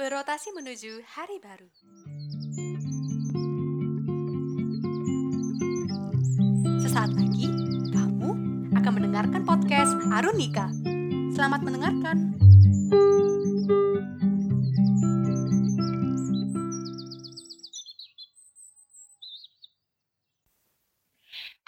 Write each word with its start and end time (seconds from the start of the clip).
Berotasi 0.00 0.56
menuju 0.56 1.04
hari 1.12 1.36
baru. 1.44 1.68
Sesaat 6.80 7.12
lagi, 7.12 7.44
kamu 7.92 8.30
akan 8.80 8.92
mendengarkan 8.96 9.44
podcast 9.44 9.92
Arunika. 10.08 10.72
Selamat 11.36 11.60
mendengarkan. 11.60 12.32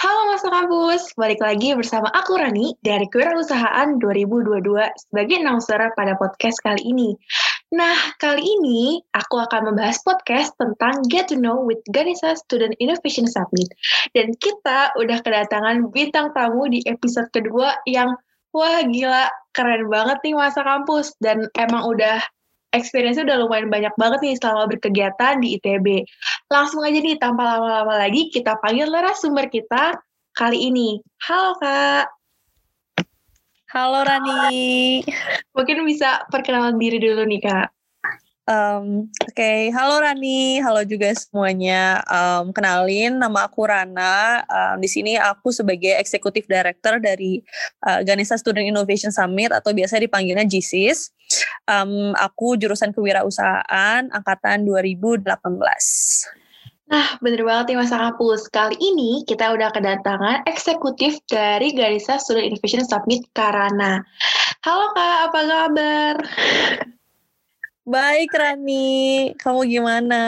Halo 0.00 0.34
Kampus, 0.52 1.14
balik 1.14 1.38
lagi 1.38 1.76
bersama 1.78 2.10
aku 2.10 2.34
Rani 2.34 2.74
dari 2.82 3.06
Kewirausahaan 3.06 4.00
2022 4.02 4.64
sebagai 4.98 5.36
announcer 5.38 5.78
pada 5.94 6.18
podcast 6.18 6.58
kali 6.64 6.82
ini. 6.82 7.14
Nah, 7.72 7.96
kali 8.20 8.44
ini 8.44 9.00
aku 9.16 9.40
akan 9.40 9.72
membahas 9.72 9.96
podcast 10.04 10.52
tentang 10.60 11.00
Get 11.08 11.32
to 11.32 11.40
Know 11.40 11.64
with 11.64 11.80
Ganesha 11.88 12.36
Student 12.36 12.76
Innovation 12.76 13.24
Summit. 13.24 13.72
Dan 14.12 14.36
kita 14.36 14.92
udah 15.00 15.24
kedatangan 15.24 15.88
bintang 15.88 16.36
tamu 16.36 16.68
di 16.68 16.84
episode 16.84 17.32
kedua 17.32 17.80
yang 17.88 18.12
wah 18.52 18.84
gila, 18.84 19.32
keren 19.56 19.88
banget 19.88 20.20
nih 20.20 20.36
Masa 20.36 20.60
Kampus. 20.60 21.16
Dan 21.16 21.48
emang 21.56 21.88
udah 21.88 22.20
experience-nya 22.76 23.24
udah 23.24 23.40
lumayan 23.40 23.72
banyak 23.72 23.96
banget 23.96 24.20
nih 24.20 24.36
selama 24.36 24.68
berkegiatan 24.68 25.40
di 25.40 25.56
ITB. 25.56 26.04
Langsung 26.52 26.84
aja 26.84 27.00
nih, 27.00 27.16
tanpa 27.16 27.56
lama-lama 27.56 27.96
lagi, 27.96 28.28
kita 28.28 28.60
panggil 28.60 28.92
narasumber 28.92 29.48
kita 29.48 29.96
kali 30.36 30.68
ini. 30.68 31.00
Halo 31.24 31.56
Kak. 31.56 32.21
Halo 33.72 34.04
Rani. 34.04 35.00
Mungkin 35.56 35.80
bisa 35.88 36.28
perkenalan 36.28 36.76
diri 36.76 37.00
dulu 37.00 37.24
nih 37.24 37.40
Kak. 37.40 37.68
Um, 38.44 39.08
Oke, 39.24 39.32
okay. 39.32 39.60
halo 39.72 39.96
Rani, 39.96 40.60
halo 40.60 40.84
juga 40.84 41.08
semuanya. 41.16 42.04
Um, 42.04 42.52
kenalin, 42.52 43.16
nama 43.16 43.48
aku 43.48 43.64
Rana. 43.64 44.44
Um, 44.44 44.76
di 44.76 44.92
sini 44.92 45.16
aku 45.16 45.56
sebagai 45.56 45.96
Executive 45.96 46.44
Director 46.44 47.00
dari 47.00 47.40
uh, 47.88 48.04
Ganesha 48.04 48.36
Student 48.36 48.68
Innovation 48.68 49.08
Summit 49.08 49.56
atau 49.56 49.72
biasa 49.72 49.96
dipanggilnya 50.04 50.44
GSIS. 50.44 51.08
Um, 51.64 52.12
aku 52.20 52.60
jurusan 52.60 52.92
kewirausahaan 52.92 54.04
angkatan 54.12 54.68
2018. 54.68 56.41
Nah, 56.92 57.16
bener 57.24 57.40
banget 57.40 57.72
nih 57.72 57.80
Mas 57.80 57.88
Kapus. 57.88 58.52
Kali 58.52 58.76
ini 58.76 59.24
kita 59.24 59.56
udah 59.56 59.72
kedatangan 59.72 60.44
eksekutif 60.44 61.24
dari 61.24 61.72
Ganesha 61.72 62.20
Student 62.20 62.52
Innovation 62.52 62.84
Summit 62.84 63.24
Karana. 63.32 64.04
Halo 64.60 64.92
Kak, 64.92 65.32
apa 65.32 65.40
kabar? 65.40 66.14
Baik 67.88 68.36
Rani, 68.36 69.32
kamu 69.40 69.72
gimana? 69.72 70.22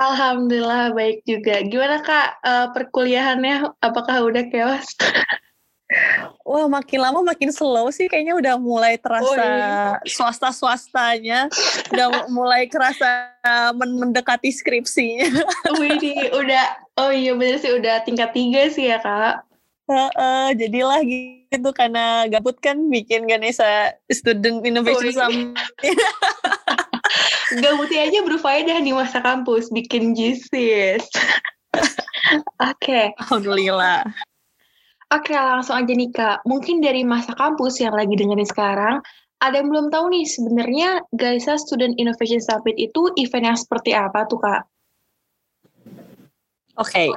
Alhamdulillah 0.00 0.96
baik 0.96 1.20
juga. 1.28 1.60
Gimana 1.68 2.00
Kak 2.00 2.28
uh, 2.40 2.66
perkuliahannya? 2.72 3.76
Apakah 3.84 4.24
udah 4.24 4.48
chaos? 4.48 4.96
Wah 6.42 6.66
makin 6.66 6.98
lama 6.98 7.22
makin 7.22 7.54
slow 7.54 7.86
sih 7.94 8.10
kayaknya 8.10 8.34
udah 8.34 8.54
mulai 8.58 8.98
terasa 8.98 9.22
oh, 9.30 9.38
iya. 9.38 10.02
swasta-swastanya 10.02 11.46
udah 11.94 12.26
mulai 12.26 12.66
kerasa 12.66 13.30
mendekati 13.78 14.50
skripsinya. 14.50 15.30
Wih, 15.78 16.26
udah 16.34 16.64
oh 16.98 17.14
iya 17.14 17.38
bener 17.38 17.62
sih 17.62 17.70
udah 17.70 18.02
tingkat 18.02 18.34
tiga 18.34 18.66
sih 18.66 18.90
ya 18.90 18.98
kak. 18.98 19.46
Uh, 19.86 20.10
uh, 20.18 20.48
jadilah 20.50 20.98
gitu 21.06 21.70
karena 21.70 22.26
gabut 22.26 22.58
kan 22.58 22.90
bikin 22.90 23.30
Ganesha 23.30 23.94
Student 24.10 24.66
Innovation 24.66 25.14
oh, 25.14 25.14
iya. 25.14 25.18
Summit. 25.22 25.54
Gabutnya 27.62 28.10
aja 28.10 28.18
berfaedah 28.26 28.78
di 28.82 28.90
masa 28.90 29.22
kampus, 29.22 29.70
bikin 29.70 30.18
jisis. 30.18 31.06
Oke. 32.58 32.74
okay. 32.74 33.06
Alhamdulillah. 33.22 34.02
Oke, 35.06 35.38
langsung 35.38 35.78
aja 35.78 35.92
nih 35.94 36.10
Kak. 36.10 36.42
Mungkin 36.42 36.82
dari 36.82 37.06
masa 37.06 37.30
kampus 37.38 37.78
yang 37.78 37.94
lagi 37.94 38.18
dengerin 38.18 38.48
sekarang, 38.48 38.96
ada 39.38 39.54
yang 39.60 39.70
belum 39.70 39.94
tahu 39.94 40.10
nih 40.10 40.26
sebenarnya 40.26 41.04
Gaisa 41.14 41.54
Student 41.60 41.94
Innovation 41.94 42.42
Summit 42.42 42.74
itu 42.74 43.14
event 43.14 43.54
yang 43.54 43.58
seperti 43.58 43.94
apa 43.94 44.26
tuh 44.26 44.42
Kak? 44.42 44.62
Oke, 46.76 46.92
okay. 46.92 47.08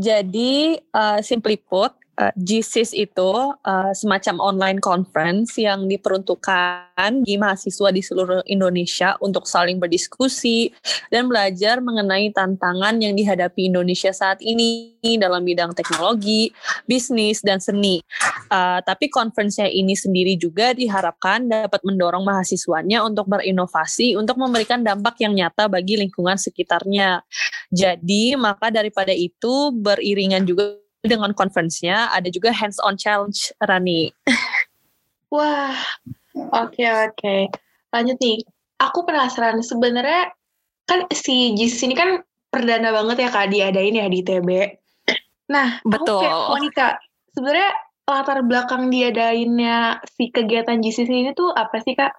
jadi 0.00 0.80
uh, 0.96 1.20
simply 1.20 1.60
put, 1.60 1.92
uh, 2.18 2.32
GSIS 2.36 2.92
itu 2.92 3.30
uh, 3.56 3.92
semacam 3.96 4.36
online 4.42 4.80
conference 4.82 5.56
yang 5.56 5.88
diperuntukkan 5.88 6.92
bagi 7.22 7.36
mahasiswa 7.40 7.88
di 7.90 8.02
seluruh 8.04 8.42
Indonesia 8.46 9.16
untuk 9.18 9.48
saling 9.48 9.80
berdiskusi 9.80 10.70
dan 11.08 11.26
belajar 11.26 11.80
mengenai 11.80 12.30
tantangan 12.30 13.00
yang 13.00 13.16
dihadapi 13.16 13.72
Indonesia 13.72 14.12
saat 14.12 14.38
ini 14.44 14.94
dalam 15.18 15.42
bidang 15.42 15.74
teknologi, 15.74 16.54
bisnis, 16.86 17.42
dan 17.42 17.58
seni. 17.58 18.04
Uh, 18.52 18.78
tapi 18.84 19.10
conference 19.10 19.58
ini 19.62 19.96
sendiri 19.96 20.38
juga 20.38 20.76
diharapkan 20.76 21.48
dapat 21.48 21.82
mendorong 21.82 22.22
mahasiswanya 22.22 23.02
untuk 23.02 23.26
berinovasi 23.26 24.14
untuk 24.14 24.38
memberikan 24.38 24.84
dampak 24.84 25.18
yang 25.22 25.34
nyata 25.34 25.66
bagi 25.66 25.98
lingkungan 25.98 26.38
sekitarnya. 26.38 27.24
Jadi, 27.72 28.36
maka 28.36 28.68
daripada 28.68 29.10
itu 29.10 29.72
beriringan 29.72 30.44
juga 30.44 30.81
dengan 31.02 31.34
conference-nya 31.34 32.14
ada 32.14 32.30
juga 32.30 32.54
hands-on 32.54 32.94
challenge 32.94 33.50
Rani. 33.58 34.14
Wah, 35.34 35.74
oke 36.54 36.78
okay, 36.78 36.88
oke. 36.88 37.18
Okay. 37.18 37.40
Lanjut 37.90 38.16
nih. 38.22 38.38
Aku 38.82 39.06
penasaran 39.06 39.62
sebenarnya 39.62 40.34
kan 40.90 41.06
si 41.14 41.54
JIS 41.54 41.86
ini 41.86 41.94
kan 41.94 42.18
perdana 42.50 42.90
banget 42.90 43.26
ya 43.26 43.30
Kak 43.30 43.54
diadain 43.54 43.94
ya 43.94 44.06
di 44.10 44.20
TB. 44.26 44.48
Nah, 45.54 45.78
betul. 45.86 46.18
Kayak, 46.66 46.98
sebenarnya 47.30 47.70
latar 48.02 48.42
belakang 48.42 48.90
diadainnya 48.90 50.02
si 50.18 50.34
kegiatan 50.34 50.82
JIS 50.82 51.06
ini 51.06 51.30
tuh 51.30 51.54
apa 51.54 51.78
sih 51.82 51.94
Kak? 51.94 52.10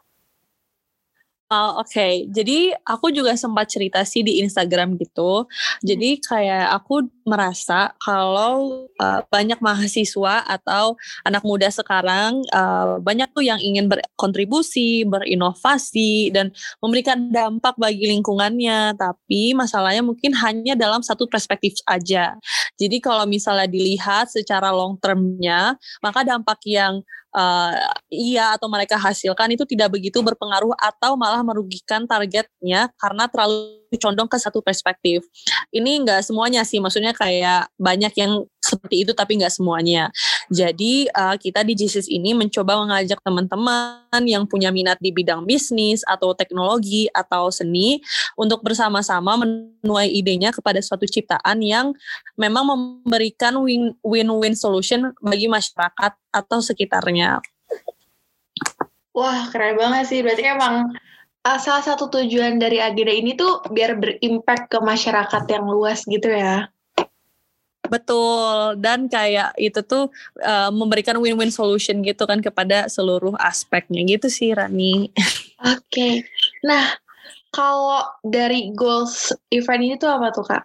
Oh, 1.53 1.86
Oke, 1.86 1.94
okay. 1.94 2.14
jadi 2.34 2.74
aku 2.81 3.14
juga 3.14 3.38
sempat 3.38 3.69
cerita 3.69 4.02
sih 4.02 4.25
di 4.25 4.41
Instagram 4.41 4.97
gitu. 4.97 5.46
Jadi 5.86 6.18
kayak 6.18 6.81
aku 6.81 7.06
merasa 7.30 7.94
kalau 8.02 8.90
uh, 8.97 9.22
banyak 9.30 9.62
mahasiswa 9.62 10.41
atau 10.50 10.97
anak 11.22 11.46
muda 11.46 11.69
sekarang 11.69 12.41
uh, 12.50 12.97
banyak 12.97 13.30
tuh 13.38 13.46
yang 13.46 13.62
ingin 13.62 13.86
berkontribusi, 13.86 15.06
berinovasi 15.06 16.34
dan 16.34 16.50
memberikan 16.81 17.30
dampak 17.30 17.78
bagi 17.78 18.09
lingkungannya. 18.09 18.97
Tapi 18.97 19.53
masalahnya 19.53 20.02
mungkin 20.02 20.34
hanya 20.34 20.74
dalam 20.74 21.06
satu 21.06 21.30
perspektif 21.30 21.78
aja. 21.85 22.34
Jadi 22.81 22.97
kalau 22.97 23.30
misalnya 23.30 23.70
dilihat 23.70 24.34
secara 24.34 24.74
long 24.74 24.97
termnya, 24.97 25.78
maka 26.02 26.25
dampak 26.25 26.66
yang 26.66 27.06
uh, 27.33 27.73
iya 28.09 28.55
atau 28.55 28.69
mereka 28.71 28.95
hasilkan 28.95 29.53
itu 29.53 29.66
tidak 29.67 29.94
begitu 29.94 30.21
berpengaruh 30.21 30.73
atau 30.79 31.19
malah 31.19 31.41
merugikan 31.41 32.05
targetnya 32.07 32.89
karena 32.97 33.27
terlalu 33.27 33.82
condong 33.97 34.29
ke 34.29 34.37
satu 34.39 34.61
perspektif. 34.63 35.25
Ini 35.69 36.03
enggak 36.03 36.21
semuanya 36.25 36.61
sih, 36.65 36.79
maksudnya 36.79 37.11
kayak 37.11 37.69
banyak 37.77 38.13
yang 38.17 38.45
seperti 38.63 39.03
itu 39.03 39.11
tapi 39.11 39.37
enggak 39.37 39.53
semuanya. 39.53 40.09
Jadi 40.47 41.11
uh, 41.11 41.35
kita 41.35 41.61
di 41.61 41.75
JISIS 41.75 42.07
ini 42.07 42.31
mencoba 42.31 42.79
mengajak 42.79 43.19
teman-teman 43.21 44.23
yang 44.23 44.47
punya 44.47 44.71
minat 44.71 44.97
di 45.03 45.11
bidang 45.11 45.43
bisnis 45.43 46.01
atau 46.07 46.31
teknologi 46.33 47.11
atau 47.11 47.51
seni 47.51 47.99
untuk 48.39 48.63
bersama-sama 48.63 49.35
menuai 49.43 50.09
idenya 50.09 50.55
kepada 50.55 50.79
suatu 50.79 51.03
ciptaan 51.03 51.59
yang 51.59 51.91
memang 52.39 52.63
memberikan 52.65 53.59
win-win 54.01 54.55
solution 54.55 55.11
bagi 55.19 55.51
masyarakat 55.51 56.15
atau 56.33 56.59
sekitarnya. 56.63 57.43
Wah, 59.13 59.45
keren 59.53 59.77
banget 59.77 60.09
sih. 60.09 60.19
Berarti 60.25 60.43
emang 60.49 60.89
uh, 61.43 61.59
salah 61.59 61.83
satu 61.83 62.07
tujuan 62.09 62.57
dari 62.57 62.79
agenda 62.79 63.13
ini 63.13 63.35
tuh 63.35 63.61
biar 63.69 63.99
berimpact 63.99 64.72
ke 64.72 64.79
masyarakat 64.79 65.43
yang 65.51 65.66
luas 65.67 66.07
gitu 66.07 66.31
ya. 66.31 66.72
Betul, 67.84 68.79
dan 68.81 69.05
kayak 69.11 69.53
itu 69.59 69.84
tuh 69.85 70.09
uh, 70.41 70.72
memberikan 70.73 71.19
win-win 71.19 71.51
solution 71.53 72.01
gitu 72.01 72.25
kan 72.25 72.40
kepada 72.41 72.90
seluruh 72.90 73.35
aspeknya 73.37 74.01
gitu 74.07 74.31
sih 74.31 74.55
Rani. 74.55 75.11
Oke, 75.61 75.78
okay. 75.91 76.13
nah 76.66 76.95
kalau 77.53 78.01
dari 78.25 78.73
goals 78.73 79.35
event 79.53 79.84
ini 79.84 79.96
tuh 79.99 80.09
apa 80.09 80.34
tuh 80.34 80.47
kak? 80.47 80.63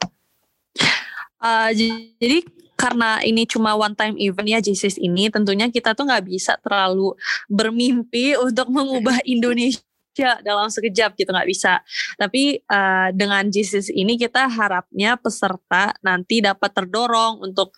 Uh, 1.39 1.71
jadi 1.75 2.43
karena 2.79 3.19
ini 3.27 3.43
cuma 3.45 3.75
one 3.75 3.93
time 3.99 4.15
event 4.23 4.49
ya 4.49 4.63
JCS 4.63 5.03
ini 5.03 5.27
tentunya 5.29 5.67
kita 5.67 5.99
tuh 5.99 6.07
nggak 6.07 6.31
bisa 6.31 6.55
terlalu 6.63 7.19
bermimpi 7.51 8.39
untuk 8.39 8.71
mengubah 8.71 9.19
Indonesia 9.27 9.88
dalam 10.43 10.69
sekejap 10.69 11.15
gitu 11.15 11.31
nggak 11.31 11.49
bisa. 11.49 11.83
Tapi 12.19 12.63
uh, 12.67 13.11
dengan 13.15 13.47
JCS 13.49 13.95
ini 13.95 14.19
kita 14.19 14.47
harapnya 14.49 15.15
peserta 15.19 15.95
nanti 16.03 16.43
dapat 16.43 16.71
terdorong 16.75 17.43
untuk 17.43 17.75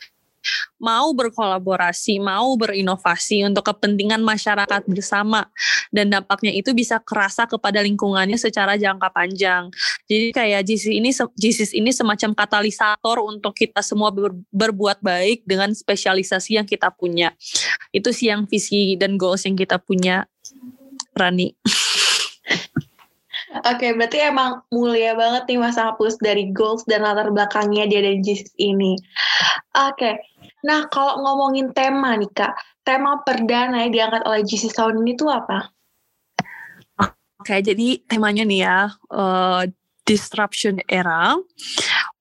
mau 0.81 1.13
berkolaborasi, 1.13 2.17
mau 2.21 2.57
berinovasi 2.57 3.45
untuk 3.45 3.69
kepentingan 3.69 4.25
masyarakat 4.25 4.89
bersama 4.89 5.45
dan 5.93 6.09
dampaknya 6.09 6.57
itu 6.57 6.73
bisa 6.73 6.97
kerasa 7.03 7.45
kepada 7.45 7.85
lingkungannya 7.85 8.41
secara 8.41 8.81
jangka 8.81 9.13
panjang. 9.13 9.69
Jadi 10.09 10.33
kayak 10.33 10.63
JISIS 10.65 10.93
ini 10.97 11.11
JISIS 11.13 11.71
ini 11.77 11.91
semacam 11.93 12.33
katalisator 12.33 13.21
untuk 13.21 13.53
kita 13.53 13.85
semua 13.85 14.09
ber, 14.09 14.33
berbuat 14.49 15.05
baik 15.05 15.45
dengan 15.45 15.77
spesialisasi 15.77 16.57
yang 16.57 16.67
kita 16.67 16.89
punya. 16.89 17.37
Itu 17.93 18.11
sih 18.17 18.33
yang 18.33 18.49
visi 18.49 18.97
dan 18.97 19.21
goals 19.21 19.45
yang 19.45 19.55
kita 19.55 19.77
punya. 19.77 20.25
Rani. 21.11 21.53
Oke, 23.67 23.91
berarti 23.99 24.23
emang 24.23 24.63
mulia 24.71 25.19
banget 25.19 25.51
nih 25.51 25.59
Mas 25.59 25.75
Hapus 25.75 26.23
dari 26.23 26.55
goals 26.55 26.87
dan 26.87 27.03
latar 27.03 27.35
belakangnya 27.35 27.91
dia 27.91 27.99
dari 27.99 28.23
JISIS 28.23 28.55
ini. 28.63 28.95
Oke, 29.75 30.23
nah 30.63 30.87
kalau 30.87 31.19
ngomongin 31.19 31.75
tema 31.75 32.15
nih 32.15 32.31
Kak, 32.31 32.55
tema 32.87 33.19
perdana 33.27 33.83
yang 33.83 33.91
diangkat 33.91 34.23
oleh 34.23 34.47
JISIS 34.47 34.79
tahun 34.79 35.03
ini 35.03 35.19
tuh 35.19 35.35
apa? 35.35 35.67
Oke, 37.43 37.59
jadi 37.59 37.99
temanya 38.07 38.47
nih 38.47 38.61
ya, 38.63 38.79
uh, 39.11 39.67
disruption 40.07 40.79
era, 40.87 41.35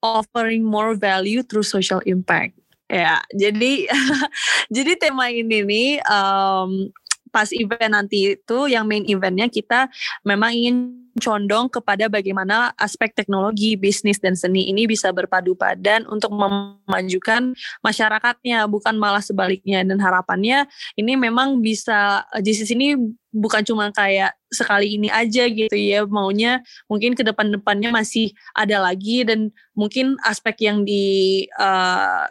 offering 0.02 0.66
more 0.66 0.98
value 0.98 1.46
through 1.46 1.66
social 1.66 2.02
impact. 2.10 2.58
Ya, 2.90 3.22
jadi 3.30 3.86
jadi 4.74 4.98
tema 4.98 5.30
ini 5.30 5.62
nih 5.62 5.90
um, 6.10 6.90
pas 7.30 7.48
event 7.54 7.94
nanti 7.94 8.36
itu 8.36 8.58
yang 8.66 8.84
main 8.84 9.06
eventnya 9.06 9.46
kita 9.46 9.86
memang 10.26 10.52
ingin 10.52 10.76
condong 11.18 11.66
kepada 11.66 12.06
bagaimana 12.06 12.70
aspek 12.78 13.10
teknologi, 13.10 13.74
bisnis 13.74 14.22
dan 14.22 14.38
seni 14.38 14.70
ini 14.70 14.86
bisa 14.86 15.10
berpadu 15.10 15.58
padan 15.58 16.06
untuk 16.06 16.30
memajukan 16.30 17.52
masyarakatnya, 17.82 18.70
bukan 18.70 18.94
malah 18.94 19.24
sebaliknya. 19.24 19.82
Dan 19.82 19.98
harapannya 19.98 20.70
ini 20.94 21.18
memang 21.18 21.58
bisa 21.58 22.22
JISIS 22.38 22.70
ini 22.72 22.94
bukan 23.30 23.62
cuma 23.62 23.90
kayak 23.94 24.34
sekali 24.50 24.98
ini 24.98 25.06
aja 25.06 25.46
gitu 25.46 25.74
ya, 25.74 26.02
maunya 26.06 26.62
mungkin 26.90 27.14
ke 27.14 27.22
depan-depannya 27.22 27.94
masih 27.94 28.34
ada 28.54 28.82
lagi 28.82 29.22
dan 29.22 29.54
mungkin 29.78 30.18
aspek 30.26 30.66
yang 30.66 30.82
di 30.82 31.46
uh, 31.54 32.26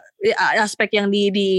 aspek 0.60 1.00
yang 1.00 1.08
di, 1.08 1.32
di 1.32 1.50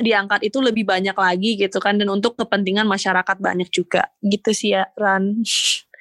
diangkat 0.00 0.48
itu 0.48 0.58
lebih 0.64 0.88
banyak 0.88 1.12
lagi 1.12 1.60
gitu 1.60 1.76
kan 1.76 2.00
dan 2.00 2.08
untuk 2.08 2.38
kepentingan 2.40 2.88
masyarakat 2.88 3.36
banyak 3.36 3.68
juga 3.68 4.08
gitu 4.24 4.50
sih 4.56 4.72
ya 4.72 4.88
Ran. 4.96 5.44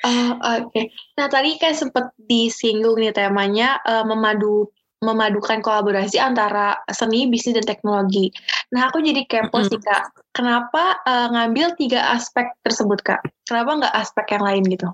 Uh, 0.01 0.33
Oke, 0.33 0.65
okay. 0.65 0.85
nah 1.13 1.29
tadi 1.29 1.61
kan 1.61 1.77
sempat 1.77 2.09
disinggung 2.17 2.97
nih 2.97 3.13
temanya 3.13 3.77
uh, 3.85 4.01
memadu 4.01 4.71
memadukan 5.01 5.65
kolaborasi 5.65 6.21
antara 6.21 6.77
seni, 6.93 7.25
bisnis, 7.25 7.57
dan 7.57 7.65
teknologi. 7.65 8.29
Nah, 8.69 8.89
aku 8.89 9.01
jadi 9.01 9.25
kepo 9.25 9.57
mm 9.57 9.61
-hmm. 9.65 9.69
sih 9.73 9.79
kak, 9.81 10.03
kenapa 10.29 11.01
uh, 11.09 11.27
ngambil 11.33 11.73
tiga 11.73 12.13
aspek 12.13 12.53
tersebut 12.61 13.01
kak? 13.01 13.21
Kenapa 13.49 13.81
nggak 13.81 13.95
aspek 13.97 14.25
yang 14.37 14.45
lain 14.45 14.63
gitu? 14.69 14.89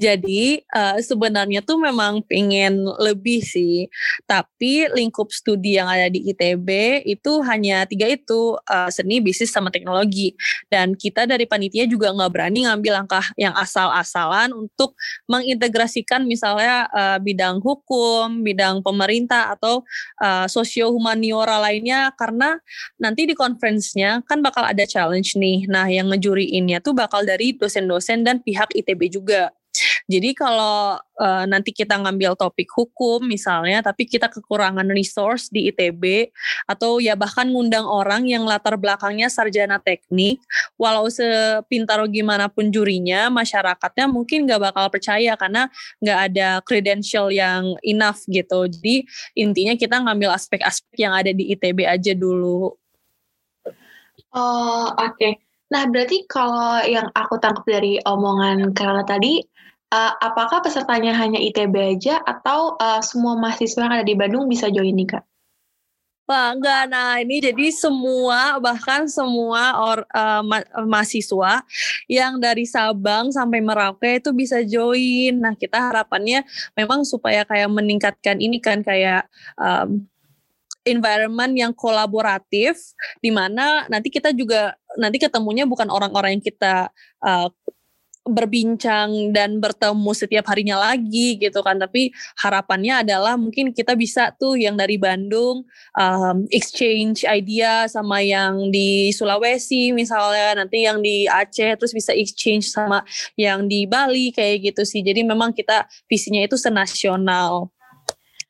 Jadi 0.00 0.64
uh, 0.72 0.96
sebenarnya 1.04 1.60
tuh 1.60 1.76
memang 1.76 2.24
pengen 2.24 2.80
lebih 2.96 3.44
sih, 3.44 3.92
tapi 4.24 4.88
lingkup 4.88 5.28
studi 5.28 5.76
yang 5.76 5.84
ada 5.84 6.08
di 6.08 6.32
ITB 6.32 7.04
itu 7.04 7.32
hanya 7.44 7.84
tiga 7.84 8.08
itu 8.08 8.56
uh, 8.56 8.88
seni, 8.88 9.20
bisnis, 9.20 9.52
sama 9.52 9.68
teknologi. 9.68 10.32
Dan 10.72 10.96
kita 10.96 11.28
dari 11.28 11.44
panitia 11.44 11.84
juga 11.84 12.08
nggak 12.08 12.32
berani 12.32 12.64
ngambil 12.64 13.04
langkah 13.04 13.26
yang 13.36 13.52
asal-asalan 13.52 14.56
untuk 14.56 14.96
mengintegrasikan 15.28 16.24
misalnya 16.24 16.88
uh, 16.88 17.18
bidang 17.20 17.60
hukum, 17.60 18.40
bidang 18.40 18.80
pemerintah 18.80 19.52
atau 19.52 19.84
uh, 20.24 20.48
sosio 20.48 20.88
humaniora 20.88 21.60
lainnya 21.60 22.16
karena 22.16 22.56
nanti 22.96 23.28
di 23.28 23.36
conference-nya 23.36 24.24
kan 24.24 24.40
bakal 24.40 24.64
ada 24.64 24.88
challenge 24.88 25.36
nih. 25.36 25.68
Nah, 25.68 25.84
yang 25.92 26.08
ngejuriinnya 26.08 26.80
tuh 26.80 26.96
bakal 26.96 27.28
dari 27.28 27.52
dosen-dosen 27.52 28.24
dan 28.24 28.40
pihak 28.40 28.72
ITB 28.72 29.12
juga. 29.12 29.52
Jadi 30.10 30.34
kalau 30.34 30.98
uh, 30.98 31.44
nanti 31.46 31.70
kita 31.70 31.98
ngambil 31.98 32.34
topik 32.34 32.70
hukum 32.74 33.22
misalnya, 33.22 33.82
tapi 33.84 34.06
kita 34.06 34.26
kekurangan 34.26 34.86
resource 34.90 35.48
di 35.52 35.70
ITB 35.70 36.30
atau 36.66 36.98
ya 36.98 37.14
bahkan 37.14 37.46
ngundang 37.50 37.86
orang 37.86 38.26
yang 38.26 38.42
latar 38.42 38.74
belakangnya 38.74 39.30
sarjana 39.30 39.78
teknik, 39.78 40.42
walau 40.74 41.06
sepintar 41.06 42.02
gimana 42.10 42.50
pun 42.50 42.70
jurinya, 42.74 43.30
masyarakatnya 43.30 44.10
mungkin 44.10 44.48
nggak 44.48 44.72
bakal 44.72 44.86
percaya 44.90 45.38
karena 45.38 45.70
nggak 46.02 46.18
ada 46.32 46.48
credential 46.66 47.30
yang 47.30 47.78
enough 47.86 48.22
gitu. 48.26 48.66
Jadi 48.66 49.06
intinya 49.38 49.74
kita 49.78 50.02
ngambil 50.02 50.34
aspek-aspek 50.34 50.96
yang 50.98 51.14
ada 51.14 51.30
di 51.30 51.54
ITB 51.54 51.86
aja 51.86 52.12
dulu. 52.16 52.74
Oh 54.32 54.88
oke. 54.96 55.16
Okay. 55.16 55.32
Nah 55.72 55.88
berarti 55.88 56.28
kalau 56.28 56.84
yang 56.84 57.08
aku 57.16 57.40
tangkap 57.40 57.64
dari 57.64 57.96
omongan 58.04 58.76
Karla 58.76 59.08
tadi, 59.08 59.40
uh, 59.92 60.12
apakah 60.18 60.64
pesertanya 60.64 61.12
hanya 61.12 61.36
ITB 61.36 62.00
aja 62.00 62.24
atau 62.24 62.80
uh, 62.80 63.04
semua 63.04 63.36
mahasiswa 63.36 63.84
yang 63.84 63.94
ada 64.00 64.06
di 64.08 64.16
Bandung 64.16 64.48
bisa 64.48 64.72
join 64.72 64.96
nih 64.96 65.12
kak? 65.12 65.24
Wah, 66.22 66.54
enggak. 66.54 66.88
Nah, 66.88 67.18
ini 67.18 67.42
jadi 67.44 67.68
semua, 67.74 68.56
bahkan 68.62 69.04
semua 69.10 69.74
or, 69.84 70.06
uh, 70.14 70.40
ma 70.40 70.62
mahasiswa 70.86 71.60
yang 72.08 72.38
dari 72.38 72.64
Sabang 72.64 73.34
sampai 73.34 73.58
Merauke 73.60 74.22
itu 74.22 74.30
bisa 74.32 74.62
join. 74.64 75.42
Nah, 75.42 75.52
kita 75.58 75.92
harapannya 75.92 76.46
memang 76.78 77.04
supaya 77.04 77.42
kayak 77.44 77.68
meningkatkan 77.68 78.38
ini 78.38 78.62
kan 78.62 78.86
kayak 78.86 79.26
um, 79.58 80.06
environment 80.86 81.52
yang 81.58 81.74
kolaboratif, 81.74 82.80
di 83.18 83.34
mana 83.34 83.84
nanti 83.90 84.08
kita 84.08 84.30
juga 84.30 84.78
nanti 84.96 85.18
ketemunya 85.18 85.66
bukan 85.66 85.90
orang-orang 85.90 86.38
yang 86.38 86.44
kita 86.44 86.88
uh, 87.18 87.50
berbincang 88.22 89.34
dan 89.34 89.58
bertemu 89.58 90.10
setiap 90.14 90.46
harinya 90.50 90.78
lagi 90.78 91.38
gitu 91.38 91.58
kan. 91.60 91.78
Tapi 91.78 92.14
harapannya 92.38 93.02
adalah 93.02 93.34
mungkin 93.34 93.74
kita 93.74 93.98
bisa 93.98 94.30
tuh 94.38 94.54
yang 94.54 94.78
dari 94.78 94.94
Bandung 94.96 95.66
um, 95.98 96.36
exchange 96.54 97.26
idea 97.26 97.90
sama 97.90 98.22
yang 98.22 98.70
di 98.70 99.10
Sulawesi 99.10 99.90
misalnya 99.90 100.62
nanti 100.62 100.86
yang 100.86 101.02
di 101.02 101.26
Aceh 101.26 101.74
terus 101.74 101.90
bisa 101.90 102.14
exchange 102.14 102.70
sama 102.70 103.02
yang 103.34 103.66
di 103.66 103.90
Bali 103.90 104.30
kayak 104.30 104.72
gitu 104.72 104.82
sih. 104.86 105.02
Jadi 105.02 105.26
memang 105.26 105.50
kita 105.50 105.90
visinya 106.06 106.42
itu 106.46 106.54
senasional. 106.54 107.74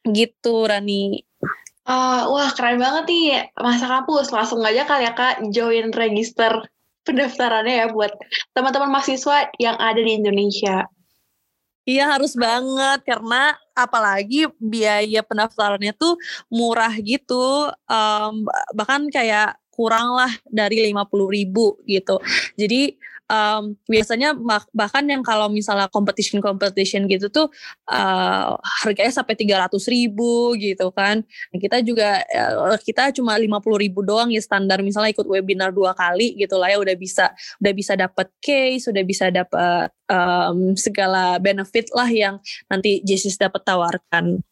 Gitu 0.04 0.54
Rani. 0.68 1.24
Uh, 1.82 2.30
wah 2.30 2.46
keren 2.54 2.78
banget 2.78 3.10
nih 3.10 3.26
masa 3.58 3.90
kampus 3.90 4.30
langsung 4.30 4.62
aja 4.62 4.86
kali 4.86 5.02
ya 5.02 5.18
kak 5.18 5.42
join 5.50 5.90
register 5.90 6.62
pendaftarannya 7.02 7.74
ya 7.82 7.86
buat 7.90 8.14
teman-teman 8.54 8.90
mahasiswa 8.90 9.50
yang 9.58 9.76
ada 9.78 9.98
di 9.98 10.18
Indonesia. 10.18 10.86
Iya 11.82 12.14
harus 12.14 12.38
banget 12.38 13.02
karena 13.02 13.58
apalagi 13.74 14.46
biaya 14.62 15.18
pendaftarannya 15.26 15.90
tuh 15.98 16.14
murah 16.46 16.94
gitu 17.02 17.74
um, 17.90 18.46
bahkan 18.70 19.10
kayak 19.10 19.58
kurang 19.74 20.14
lah 20.14 20.30
dari 20.46 20.78
lima 20.86 21.02
puluh 21.08 21.32
ribu 21.32 21.74
gitu. 21.90 22.22
Jadi 22.54 22.94
um, 23.32 23.72
biasanya 23.88 24.36
bahkan 24.76 25.08
yang 25.08 25.24
kalau 25.24 25.48
misalnya 25.48 25.88
competition 25.88 26.44
competition 26.44 27.08
gitu 27.08 27.32
tuh 27.32 27.48
uh, 27.88 28.60
harganya 28.84 29.12
sampai 29.12 29.34
tiga 29.34 29.64
ratus 29.64 29.88
ribu 29.88 30.52
gitu 30.60 30.92
kan. 30.92 31.24
Kita 31.48 31.80
juga 31.80 32.20
uh, 32.20 32.76
kita 32.76 33.16
cuma 33.16 33.40
lima 33.40 33.58
puluh 33.64 33.80
ribu 33.80 34.04
doang 34.04 34.28
ya 34.28 34.44
standar 34.44 34.84
misalnya 34.84 35.16
ikut 35.16 35.24
webinar 35.24 35.72
dua 35.72 35.96
kali 35.96 36.36
gitu 36.36 36.60
lah 36.60 36.68
ya 36.68 36.78
udah 36.78 36.96
bisa 37.00 37.32
udah 37.64 37.72
bisa 37.72 37.92
dapat 37.96 38.28
case 38.44 38.92
udah 38.92 39.04
bisa 39.08 39.32
dapat 39.32 39.88
um, 40.12 40.76
segala 40.76 41.40
benefit 41.40 41.88
lah 41.96 42.08
yang 42.12 42.36
nanti 42.68 43.00
Jessis 43.00 43.40
dapat 43.40 43.64
tawarkan 43.64 44.44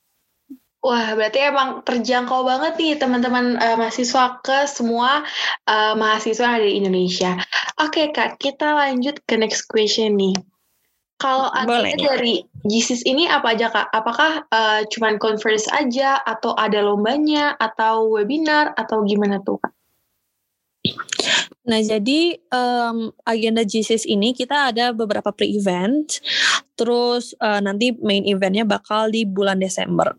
Wah, 0.81 1.13
berarti 1.13 1.45
emang 1.45 1.85
terjangkau 1.85 2.41
banget 2.41 2.73
nih 2.81 2.97
teman-teman 2.97 3.61
uh, 3.61 3.77
mahasiswa 3.77 4.41
ke 4.41 4.65
semua 4.65 5.21
uh, 5.69 5.93
mahasiswa 5.93 6.41
yang 6.41 6.57
ada 6.57 6.65
di 6.65 6.77
Indonesia. 6.81 7.37
Oke 7.77 8.09
okay, 8.09 8.17
Kak, 8.17 8.41
kita 8.41 8.73
lanjut 8.73 9.21
ke 9.29 9.37
next 9.37 9.69
question 9.69 10.17
nih. 10.17 10.33
Kalau 11.21 11.53
agenda 11.53 12.17
dari 12.17 12.41
JISIS 12.65 13.05
ini 13.05 13.29
apa 13.29 13.53
aja 13.53 13.69
Kak? 13.69 13.93
Apakah 13.93 14.49
uh, 14.49 14.81
cuman 14.89 15.21
conference 15.21 15.69
aja 15.69 16.17
atau 16.25 16.57
ada 16.57 16.81
lombanya 16.81 17.61
atau 17.61 18.09
webinar 18.17 18.73
atau 18.81 19.05
gimana 19.05 19.37
tuh 19.45 19.61
Kak? 19.61 19.70
Nah, 21.69 21.81
jadi 21.85 22.41
um, 22.51 23.13
agenda 23.23 23.63
GCS 23.63 24.09
ini 24.09 24.35
kita 24.35 24.75
ada 24.75 24.91
beberapa 24.91 25.31
pre-event, 25.31 26.19
terus 26.75 27.37
uh, 27.39 27.61
nanti 27.63 27.95
main 28.01 28.25
eventnya 28.27 28.67
bakal 28.67 29.13
di 29.13 29.23
bulan 29.29 29.61
Desember. 29.61 30.17